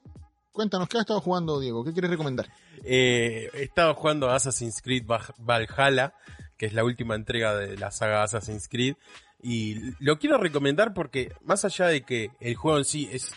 Cuéntanos, 0.53 0.89
¿qué 0.89 0.99
ha 0.99 1.03
estado 1.03 1.21
jugando 1.21 1.61
Diego? 1.61 1.85
¿Qué 1.85 1.93
quieres 1.93 2.11
recomendar? 2.11 2.49
Eh, 2.85 3.51
he 3.55 3.63
estado 3.63 3.95
jugando 3.95 4.31
Assassin's 4.31 4.83
Creed 4.83 5.05
Val- 5.07 5.35
Valhalla, 5.39 6.13
que 6.57 6.67
es 6.67 6.73
la 6.73 6.83
última 6.85 7.15
entrega 7.15 7.55
de 7.57 7.77
la 7.77 7.91
saga 7.93 8.23
Assassin's 8.25 8.69
Creed. 8.69 8.97
Y 9.43 9.77
lo 10.05 10.19
quiero 10.19 10.39
recomendar 10.39 10.93
porque, 10.93 11.33
más 11.43 11.65
allá 11.65 11.87
de 11.87 12.03
que 12.03 12.31
el 12.41 12.57
juego 12.57 12.79
en 12.79 12.85
sí 12.85 13.09
es 13.13 13.31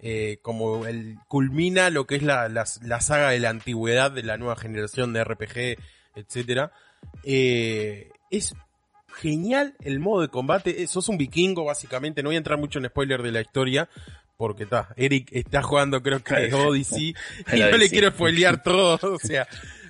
eh, 0.00 0.38
como 0.42 0.84
el 0.86 1.18
culmina 1.28 1.88
lo 1.90 2.06
que 2.06 2.16
es 2.16 2.22
la, 2.22 2.48
la- 2.48 2.64
la 2.82 3.00
saga 3.00 3.30
de 3.30 3.40
la 3.40 3.50
antigüedad 3.50 4.10
de 4.10 4.22
la 4.22 4.36
nueva 4.38 4.56
generación 4.56 5.12
de 5.12 5.22
RPG, 5.24 5.78
etcétera, 6.16 6.72
eh, 7.22 8.10
es 8.30 8.54
genial 9.16 9.74
el 9.84 10.00
modo 10.00 10.22
de 10.22 10.28
combate. 10.28 10.82
Eh, 10.82 10.86
Sos 10.88 11.08
un 11.08 11.18
vikingo, 11.18 11.64
básicamente. 11.64 12.22
No 12.22 12.28
voy 12.30 12.36
a 12.36 12.38
entrar 12.38 12.58
mucho 12.58 12.78
en 12.78 12.86
spoiler 12.86 13.22
de 13.22 13.32
la 13.32 13.40
historia, 13.40 13.88
porque 14.36 14.64
está, 14.64 14.88
Eric 14.96 15.28
está 15.32 15.62
jugando 15.62 16.02
creo 16.02 16.22
que 16.22 16.34
Odyssey 16.54 17.14
y 17.52 17.60
no 17.60 17.76
le 17.76 17.88
quiero 17.88 18.10
spoilear 18.10 18.62
todo, 18.64 18.98
o 19.14 19.18
sea, 19.18 19.46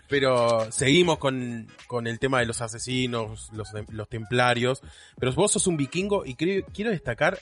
pero 0.09 0.71
seguimos 0.71 1.17
con, 1.19 1.67
con 1.87 2.07
el 2.07 2.19
tema 2.19 2.41
de 2.41 2.47
los 2.47 2.61
asesinos, 2.61 3.49
los, 3.53 3.73
los 3.89 4.09
templarios, 4.09 4.83
pero 5.19 5.33
vos 5.33 5.53
sos 5.53 5.67
un 5.67 5.79
vikingo 5.79 6.27
y 6.27 6.35
creo- 6.35 6.67
quiero 6.75 6.91
destacar 6.91 7.39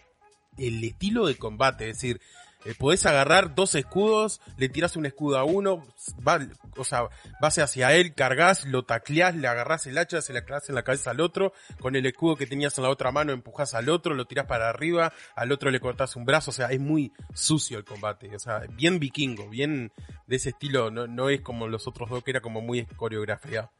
el 0.59 0.83
estilo 0.85 1.27
de 1.27 1.35
combate, 1.35 1.89
es 1.91 1.97
decir, 1.97 2.21
eh, 2.65 2.75
podés 2.79 3.07
agarrar 3.07 3.55
dos 3.55 3.75
escudos, 3.75 4.41
le 4.57 4.69
tirás 4.69 4.97
un 4.97 5.07
escudo 5.07 5.39
a 5.39 5.45
uno, 5.45 5.85
va, 6.27 6.39
o 6.77 6.85
sea, 6.85 7.09
vas 7.41 7.59
hacia 7.59 7.95
él, 7.95 8.15
cargas, 8.15 8.65
lo 8.67 8.85
tacleás, 8.85 9.35
le 9.35 9.49
agarrás 9.49 9.87
el 9.87 9.99
hacha, 9.99 10.23
se 10.23 10.33
la 10.33 10.45
clavas 10.45 10.69
en 10.69 10.75
la 10.75 10.83
cabeza 10.83 11.11
al 11.11 11.21
otro, 11.21 11.53
con 11.81 11.97
el 11.97 12.07
escudo 12.07 12.37
que 12.37 12.47
tenías 12.47 12.77
en 12.79 12.85
la 12.85 12.91
otra 12.91 13.11
mano 13.11 13.33
empujás 13.33 13.75
al 13.75 13.89
otro, 13.89 14.15
lo 14.15 14.27
tirás 14.27 14.47
para 14.47 14.69
arriba, 14.69 15.13
al 15.35 15.53
otro 15.53 15.71
le 15.71 15.81
cortás 15.81 16.17
un 16.17 16.25
brazo, 16.25 16.51
o 16.51 16.55
sea, 16.55 16.69
es 16.69 16.81
muy 16.81 17.13
sucio 17.35 17.79
el 17.79 17.85
combate, 17.85 18.35
o 18.35 18.39
sea, 18.39 18.61
bien 18.71 18.99
vikingo, 18.99 19.49
bien 19.49 19.93
de 20.27 20.37
ese 20.37 20.51
estilo, 20.51 20.91
no, 20.91 21.29
es 21.29 21.41
como 21.41 21.69
los 21.69 21.87
otros 21.87 22.11
dos 22.11 22.23
que 22.23 22.31
era 22.31 22.41
como 22.41 22.61
muy 22.61 22.87
coreografía. 22.87 23.71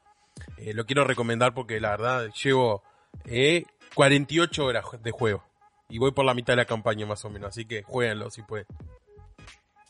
Eh, 0.57 0.73
lo 0.73 0.85
quiero 0.85 1.03
recomendar 1.03 1.53
porque 1.53 1.79
la 1.79 1.91
verdad 1.91 2.29
llevo 2.43 2.83
eh, 3.25 3.65
48 3.93 4.65
horas 4.65 4.85
de 5.01 5.11
juego. 5.11 5.43
Y 5.89 5.97
voy 5.99 6.11
por 6.11 6.25
la 6.25 6.33
mitad 6.33 6.53
de 6.53 6.57
la 6.57 6.65
campaña 6.65 7.05
más 7.05 7.23
o 7.25 7.29
menos, 7.29 7.49
así 7.49 7.65
que 7.65 7.83
jueguenlo 7.83 8.29
si 8.31 8.41
pueden. 8.41 8.65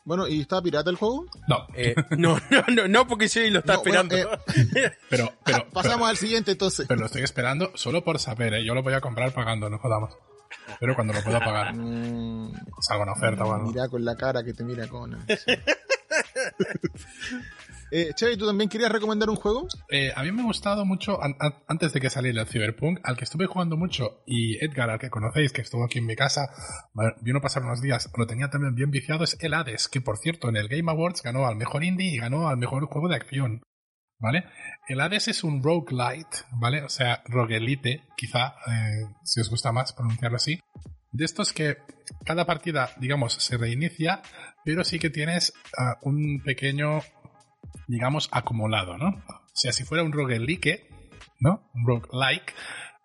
Bueno, 0.06 0.28
¿y 0.28 0.42
está 0.42 0.62
pirata 0.62 0.90
el 0.90 0.98
juego? 0.98 1.26
No, 1.48 1.66
Eh, 1.76 1.96
no, 2.18 2.38
no, 2.50 2.64
no, 2.76 2.88
no, 2.90 3.08
porque 3.08 3.30
Jay 3.30 3.50
lo 3.50 3.60
está 3.60 3.76
No, 3.76 3.84
bueno, 3.84 4.02
esperando. 4.02 4.42
pero, 5.10 5.32
pero, 5.46 5.70
Pasamos 5.74 6.10
al 6.10 6.18
siguiente 6.18 6.52
entonces. 6.52 6.88
pero 6.88 7.00
lo 7.00 7.06
estoy 7.06 7.22
esperando 7.22 7.72
solo 7.76 8.04
por 8.04 8.20
saber, 8.20 8.54
¿eh? 8.56 8.66
Yo 8.66 8.74
lo 8.76 8.84
voy 8.84 8.94
a 8.94 9.00
comprar 9.02 9.32
pagando, 9.34 9.70
no 9.70 9.80
jodamos. 9.80 10.14
Pero 10.80 10.94
cuando 10.96 11.14
lo 11.14 11.24
pueda 11.24 11.40
pagar, 11.40 11.74
Mm, 11.74 12.54
salga 12.82 13.04
una 13.04 13.14
oferta 13.14 13.44
o 13.46 13.54
algo. 13.54 13.68
mira 13.70 13.88
con 13.88 14.04
la 14.06 14.16
cara 14.16 14.44
que 14.44 14.54
te 14.54 14.64
mira 14.64 14.88
con. 14.88 15.26
Eh, 17.94 18.12
Che, 18.16 18.36
¿tú 18.38 18.48
también 18.48 18.70
querías 18.70 18.92
recomendar 18.92 19.30
un 19.30 19.36
juego? 19.36 19.68
Eh, 19.90 20.12
a 20.16 20.24
mí 20.24 20.32
me 20.32 20.42
ha 20.42 20.46
gustado 20.46 20.84
mucho, 20.86 21.22
an- 21.24 21.36
an- 21.40 21.54
antes 21.68 21.94
de 21.94 22.02
que 22.02 22.10
saliera 22.10 22.42
el 22.42 22.48
Cyberpunk, 22.48 23.00
al 23.04 23.16
que 23.16 23.24
estuve 23.24 23.46
jugando 23.46 23.78
mucho, 23.78 24.24
y 24.26 24.58
Edgar, 24.64 24.90
al 24.90 25.00
que 25.00 25.10
conocéis, 25.10 25.52
que 25.54 25.62
estuvo 25.62 25.86
aquí 25.86 26.00
en 26.00 26.06
mi 26.08 26.16
casa, 26.16 26.50
vino 27.22 27.38
a 27.38 27.42
pasar 27.42 27.64
unos 27.64 27.82
días, 27.82 28.10
lo 28.18 28.26
tenía 28.28 28.50
también 28.50 28.76
bien 28.76 28.92
viciado, 28.92 29.24
es 29.24 29.38
el 29.42 29.54
Hades, 29.54 29.88
que 29.88 30.02
por 30.02 30.18
cierto 30.18 30.50
en 30.50 30.58
el 30.58 30.68
Game 30.68 30.92
Awards 30.92 31.22
ganó 31.24 31.46
al 31.48 31.56
mejor 31.56 31.84
indie 31.84 32.14
y 32.14 32.18
ganó 32.18 32.50
al 32.50 32.58
mejor 32.58 32.86
juego 32.88 33.08
de 33.10 33.16
acción. 33.16 33.62
¿Vale? 34.20 34.46
El 34.88 35.02
Hades 35.02 35.28
es 35.28 35.44
un 35.44 35.62
roguelite, 35.62 36.38
¿vale? 36.54 36.82
O 36.84 36.88
sea, 36.90 37.22
roguelite, 37.26 38.04
quizá, 38.16 38.56
eh, 38.68 39.06
si 39.26 39.42
os 39.42 39.50
gusta 39.50 39.74
más 39.74 39.92
pronunciarlo 39.92 40.38
así. 40.38 40.60
De 41.12 41.26
estos 41.26 41.52
que 41.52 41.78
cada 42.26 42.46
partida, 42.46 42.92
digamos, 43.02 43.34
se 43.34 43.58
reinicia, 43.58 44.22
pero 44.64 44.86
sí 44.86 44.98
que 44.98 45.10
tienes 45.10 45.52
ah, 45.78 45.98
un 46.04 46.42
pequeño 46.42 47.02
digamos, 47.88 48.30
acumulado, 48.32 48.98
¿no? 48.98 49.10
O 49.10 49.56
sea, 49.56 49.72
si 49.72 49.84
fuera 49.84 50.04
un 50.04 50.12
roguelike, 50.12 50.88
¿no? 51.40 51.70
Un 51.74 51.88
roguelike, 51.88 52.54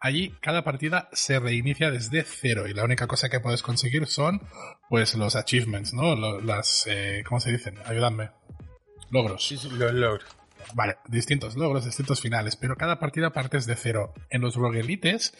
allí 0.01 0.35
cada 0.41 0.65
partida 0.65 1.09
se 1.13 1.39
reinicia 1.39 1.91
desde 1.91 2.23
cero 2.25 2.67
y 2.69 2.75
la 2.75 2.85
única 2.85 3.07
cosa 3.07 3.29
que 3.29 3.41
puedes 3.41 3.63
conseguir 3.63 4.07
son, 4.07 4.43
pues, 4.89 5.15
los 5.15 5.37
achievements, 5.37 5.93
¿no? 5.93 6.15
Las, 6.41 6.87
eh, 6.89 7.23
¿cómo 7.27 7.41
se 7.41 7.53
dicen? 7.53 7.75
Ayudadme. 7.85 8.31
Logros. 9.11 9.47
Sí, 9.47 9.57
sí, 9.57 9.69
los 9.71 9.93
logros. 9.93 10.27
Vale, 10.75 10.97
distintos 11.09 11.57
logros, 11.57 11.85
distintos 11.85 12.21
finales, 12.21 12.57
pero 12.57 12.77
cada 12.77 12.99
partida 12.99 13.31
partes 13.33 13.67
de 13.67 13.77
cero. 13.77 14.13
En 14.29 14.43
los 14.43 14.55
roguelites 14.57 15.33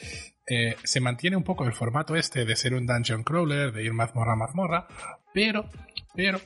eh, 0.47 0.77
se 0.85 1.01
mantiene 1.01 1.37
un 1.37 1.45
poco 1.45 1.65
el 1.65 1.75
formato 1.75 2.17
este 2.17 2.45
de 2.45 2.57
ser 2.57 2.75
un 2.75 2.87
dungeon 2.87 3.25
crawler, 3.25 3.73
de 3.73 3.85
ir 3.85 3.93
mazmorra 3.93 4.33
a 4.33 4.37
mazmorra, 4.37 4.87
pero, 5.35 5.69
pero 6.19 6.41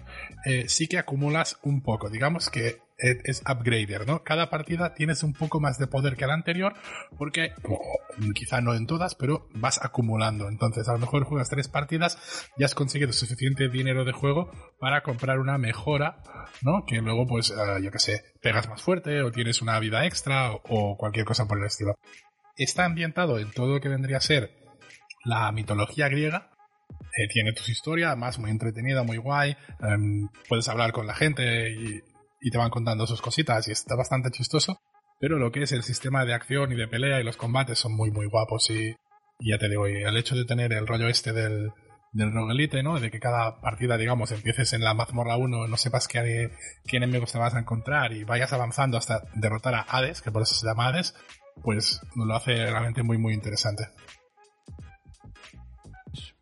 eh, 0.45 0.69
sí 0.69 0.87
que 0.87 0.99
acumulas 0.99 1.59
un 1.63 1.81
poco, 1.81 2.11
digamos 2.11 2.51
que 2.51 2.83
es 2.99 3.17
es 3.25 3.43
upgrader, 3.51 4.07
¿no? 4.07 4.23
Cada 4.23 4.51
partida 4.51 4.93
tienes 4.93 5.23
un 5.23 5.33
poco 5.33 5.61
más 5.61 5.79
de 5.79 5.87
poder 5.87 6.15
que 6.15 6.27
la 6.27 6.35
anterior, 6.35 6.75
porque 7.17 7.55
o 7.65 7.81
quizá 8.35 8.61
no 8.61 8.75
en 8.75 8.87
todas, 8.87 9.15
pero 9.15 9.49
vas 9.55 9.83
acumulando. 9.83 10.51
Entonces, 10.51 10.87
a 10.89 10.93
lo 10.93 10.99
mejor 10.99 11.25
juegas 11.25 11.49
tres 11.49 11.69
partidas 11.69 12.19
y 12.59 12.65
has 12.65 12.75
conseguido 12.75 13.15
suficiente 13.15 13.71
dinero 13.71 14.05
de 14.05 14.13
juego 14.13 14.51
para 14.79 15.03
comprar 15.03 15.39
una 15.39 15.57
mejora, 15.57 16.23
¿no? 16.61 16.85
Que 16.85 17.01
luego, 17.01 17.27
pues, 17.27 17.51
eh, 17.51 17.83
yo 17.83 17.91
qué 17.91 17.99
sé, 17.99 18.25
pegas 18.43 18.69
más 18.69 18.83
fuerte 18.83 19.23
o 19.23 19.33
tienes 19.33 19.63
una 19.63 19.81
vida 19.81 20.05
extra 20.05 20.53
o 20.53 20.99
cualquier 20.99 21.25
cosa 21.25 21.49
por 21.49 21.59
el 21.59 21.65
estilo. 21.65 21.95
Está 22.57 22.85
ambientado 22.85 23.39
en 23.39 23.51
todo 23.51 23.75
lo 23.75 23.81
que 23.81 23.89
vendría 23.89 24.19
a 24.19 24.21
ser 24.21 24.51
la 25.25 25.51
mitología 25.51 26.09
griega. 26.09 26.51
Eh, 27.01 27.29
tiene 27.33 27.53
tus 27.53 27.69
historias, 27.69 28.09
además 28.09 28.39
muy 28.39 28.51
entretenida, 28.51 29.03
muy 29.03 29.19
guay. 29.19 29.57
em, 29.81 30.29
puedes 30.49 30.69
hablar 30.69 30.93
con 30.93 31.07
la 31.07 31.15
gente 31.15 31.71
y, 31.71 32.01
te 32.51 32.59
van 32.59 32.71
contando 32.71 33.07
sus 33.07 33.23
cositas 33.23 33.69
y 33.69 33.73
está 33.73 33.95
bastante 33.95 34.31
chistoso. 34.31 34.81
Pero 35.21 35.39
lo 35.39 35.53
que 35.53 35.63
es 35.63 35.73
el 35.73 35.85
sistema 35.85 36.25
de 36.25 36.35
acción 36.35 36.73
y 36.73 36.77
de 36.77 36.89
pelea 36.89 37.21
y 37.21 37.25
los 37.25 37.37
combates 37.37 37.79
son 37.79 37.95
muy, 37.95 38.11
muy 38.11 38.27
guapos 38.27 38.69
y, 38.71 38.97
y 39.39 39.51
ya 39.51 39.59
te 39.59 39.69
digo, 39.69 39.89
y 39.89 40.03
el 40.03 40.17
hecho 40.17 40.35
de 40.35 40.45
tener 40.45 40.73
el 40.73 40.87
rollo 40.87 41.09
este 41.09 41.33
del, 41.33 41.71
del 42.13 42.33
roguelite, 42.33 42.83
¿no? 42.83 43.01
De 43.01 43.11
que 43.11 43.21
cada 43.21 43.61
partida, 43.61 43.97
digamos, 43.97 44.33
empieces 44.33 44.73
en 44.73 44.83
la 44.83 44.95
mazmorra 44.95 45.37
1, 45.37 45.67
no 45.67 45.77
sepas 45.77 46.09
qué, 46.09 46.51
qué 46.87 46.97
enemigos 46.99 47.33
te 47.33 47.39
vas 47.39 47.55
a 47.55 47.61
encontrar 47.61 48.13
y 48.13 48.25
vayas 48.25 48.53
avanzando 48.53 48.99
hasta 48.99 49.23
derrotar 49.35 49.75
a 49.75 49.83
Hades, 49.83 50.21
que 50.21 50.31
por 50.31 50.43
eso 50.43 50.55
se 50.55 50.67
llama 50.67 50.89
Hades, 50.89 51.15
pues 51.63 52.01
lo 52.15 52.35
hace 52.35 52.55
realmente 52.55 53.03
muy, 53.03 53.19
muy 53.19 53.35
interesante. 53.35 53.85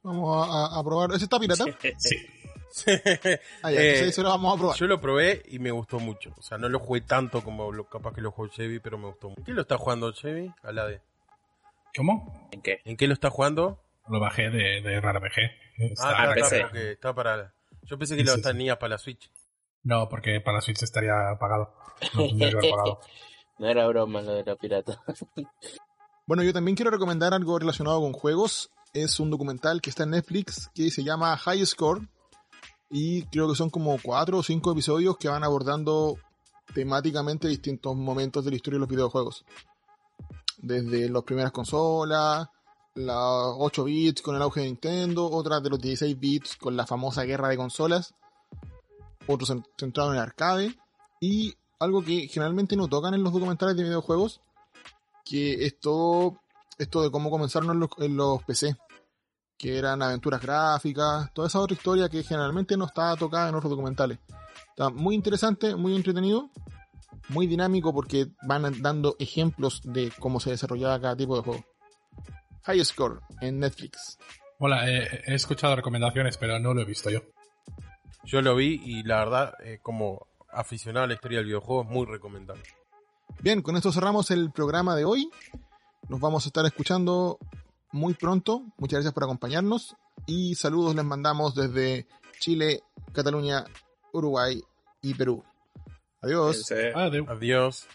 Vamos 0.02 0.48
a, 0.48 0.50
a- 0.76 0.78
a 0.78 0.84
probar. 0.84 1.10
¿Ese 1.12 1.24
está 1.24 1.38
pirata? 1.38 1.64
Sí. 1.98 2.16
Ah, 3.64 3.70
ya, 3.72 3.80
Eh, 3.80 4.08
ese 4.08 4.22
lo 4.22 4.28
vamos 4.28 4.54
a 4.54 4.58
probar. 4.58 4.76
Yo 4.76 4.86
lo 4.86 5.00
probé 5.00 5.42
y 5.48 5.58
me 5.58 5.70
gustó 5.72 5.98
mucho. 5.98 6.32
O 6.38 6.42
sea, 6.42 6.56
no 6.56 6.68
lo 6.68 6.78
jugué 6.78 7.00
tanto 7.00 7.42
como 7.42 7.72
lo, 7.72 7.88
capaz 7.88 8.12
que 8.14 8.20
lo 8.20 8.30
jugó 8.30 8.48
Chevy, 8.48 8.78
pero 8.78 8.96
me 8.96 9.08
gustó 9.08 9.28
mucho. 9.30 9.42
¿Qué 9.44 9.52
lo 9.52 9.62
está 9.62 9.76
jugando 9.76 10.12
Chevy? 10.12 10.52
A 10.62 10.70
la 10.72 10.86
de. 10.86 11.00
¿Cómo? 11.96 12.48
¿En 12.52 12.62
qué? 12.62 12.80
¿En 12.84 12.96
qué 12.96 13.08
lo 13.08 13.14
está 13.14 13.28
jugando? 13.30 13.82
Lo 14.08 14.20
bajé 14.20 14.50
de, 14.50 14.80
de 14.82 15.00
RARPG. 15.00 15.38
Está- 15.78 16.08
Ah, 16.10 16.22
está, 16.22 16.34
PC. 16.34 16.60
porque 16.62 16.90
está 16.92 17.14
para. 17.14 17.52
Yo 17.82 17.98
pensé 17.98 18.14
que 18.16 18.22
Sí, 18.22 18.26
lo 18.28 18.34
sí, 18.34 18.40
sí. 18.40 18.48
tenía 18.48 18.78
para 18.78 18.90
la 18.90 18.98
Switch. 18.98 19.30
No, 19.82 20.08
porque 20.08 20.40
para 20.40 20.58
la 20.58 20.60
Switch 20.60 20.82
estaría 20.82 21.12
pagado. 21.40 21.74
No 22.14 22.26
tendría 22.28 22.50
que 22.50 22.56
haber 22.58 22.70
pagado. 22.70 23.00
No 23.58 23.68
era 23.68 23.86
broma 23.88 24.22
lo 24.22 24.32
de 24.32 24.42
la 24.44 24.56
pirata. 24.56 25.02
Bueno, 26.26 26.42
yo 26.42 26.52
también 26.54 26.76
quiero 26.76 26.90
recomendar 26.90 27.34
algo 27.34 27.58
relacionado 27.58 28.00
con 28.00 28.14
juegos. 28.14 28.70
Es 28.92 29.20
un 29.20 29.30
documental 29.30 29.80
que 29.80 29.90
está 29.90 30.02
en 30.04 30.10
Netflix 30.10 30.68
que 30.74 30.90
se 30.90 31.04
llama 31.04 31.36
High 31.36 31.64
Score. 31.66 32.08
Y 32.90 33.22
creo 33.26 33.48
que 33.48 33.54
son 33.54 33.70
como 33.70 33.96
cuatro 34.02 34.38
o 34.38 34.42
cinco 34.42 34.72
episodios 34.72 35.16
que 35.16 35.28
van 35.28 35.44
abordando 35.44 36.16
temáticamente 36.74 37.46
distintos 37.48 37.94
momentos 37.94 38.44
de 38.44 38.50
la 38.50 38.56
historia 38.56 38.76
de 38.76 38.80
los 38.80 38.88
videojuegos. 38.88 39.44
Desde 40.58 41.08
las 41.08 41.22
primeras 41.22 41.52
consolas, 41.52 42.48
las 42.94 43.16
8 43.16 43.84
bits 43.84 44.22
con 44.22 44.34
el 44.36 44.42
auge 44.42 44.60
de 44.60 44.66
Nintendo, 44.66 45.30
otras 45.30 45.62
de 45.62 45.70
los 45.70 45.80
16 45.80 46.18
bits 46.18 46.56
con 46.56 46.76
la 46.76 46.86
famosa 46.86 47.22
guerra 47.22 47.48
de 47.48 47.56
consolas, 47.56 48.12
otros 49.26 49.50
cen- 49.50 49.64
centrados 49.78 50.12
en 50.12 50.16
el 50.18 50.22
arcade, 50.22 50.74
y 51.20 51.54
algo 51.78 52.02
que 52.02 52.26
generalmente 52.28 52.76
no 52.76 52.88
tocan 52.88 53.14
en 53.14 53.22
los 53.22 53.32
documentales 53.32 53.76
de 53.76 53.84
videojuegos, 53.84 54.40
que 55.24 55.64
esto, 55.64 56.40
esto 56.80 57.02
de 57.02 57.10
cómo 57.10 57.30
comenzaron 57.30 57.70
en 57.70 57.80
los, 57.80 57.90
en 57.98 58.16
los 58.16 58.42
PC, 58.44 58.74
que 59.58 59.76
eran 59.78 60.02
aventuras 60.02 60.40
gráficas, 60.40 61.32
toda 61.34 61.48
esa 61.48 61.60
otra 61.60 61.74
historia 61.76 62.08
que 62.08 62.22
generalmente 62.22 62.76
no 62.76 62.86
está 62.86 63.14
tocada 63.16 63.50
en 63.50 63.54
otros 63.54 63.70
documentales. 63.70 64.18
Está 64.70 64.88
muy 64.88 65.14
interesante, 65.14 65.76
muy 65.76 65.94
entretenido, 65.94 66.50
muy 67.28 67.46
dinámico 67.46 67.92
porque 67.92 68.28
van 68.42 68.80
dando 68.80 69.14
ejemplos 69.18 69.82
de 69.84 70.10
cómo 70.18 70.40
se 70.40 70.50
desarrollaba 70.50 71.00
cada 71.00 71.16
tipo 71.16 71.36
de 71.36 71.42
juego. 71.42 71.64
High 72.62 72.84
Score 72.84 73.20
en 73.42 73.60
Netflix. 73.60 74.18
Hola, 74.58 74.90
eh, 74.90 75.22
he 75.26 75.34
escuchado 75.34 75.76
recomendaciones, 75.76 76.38
pero 76.38 76.58
no 76.58 76.72
lo 76.72 76.80
he 76.80 76.86
visto 76.86 77.10
yo. 77.10 77.20
Yo 78.24 78.40
lo 78.40 78.56
vi 78.56 78.80
y 78.84 79.02
la 79.02 79.18
verdad, 79.18 79.54
eh, 79.64 79.78
como 79.82 80.26
aficionado 80.50 81.04
a 81.04 81.08
la 81.08 81.14
historia 81.14 81.38
del 81.38 81.46
videojuego, 81.46 81.82
es 81.82 81.88
muy 81.88 82.06
recomendable. 82.06 82.62
Bien, 83.40 83.62
con 83.62 83.76
esto 83.76 83.92
cerramos 83.92 84.30
el 84.30 84.50
programa 84.50 84.96
de 84.96 85.04
hoy. 85.04 85.30
Nos 86.10 86.18
vamos 86.18 86.44
a 86.44 86.48
estar 86.48 86.66
escuchando 86.66 87.38
muy 87.92 88.14
pronto. 88.14 88.64
Muchas 88.78 88.96
gracias 88.96 89.14
por 89.14 89.22
acompañarnos 89.22 89.94
y 90.26 90.56
saludos 90.56 90.96
les 90.96 91.04
mandamos 91.04 91.54
desde 91.54 92.08
Chile, 92.40 92.82
Cataluña, 93.12 93.64
Uruguay 94.12 94.60
y 95.02 95.14
Perú. 95.14 95.44
Adiós. 96.20 96.68
Adeu. 96.96 97.26
Adiós. 97.30 97.86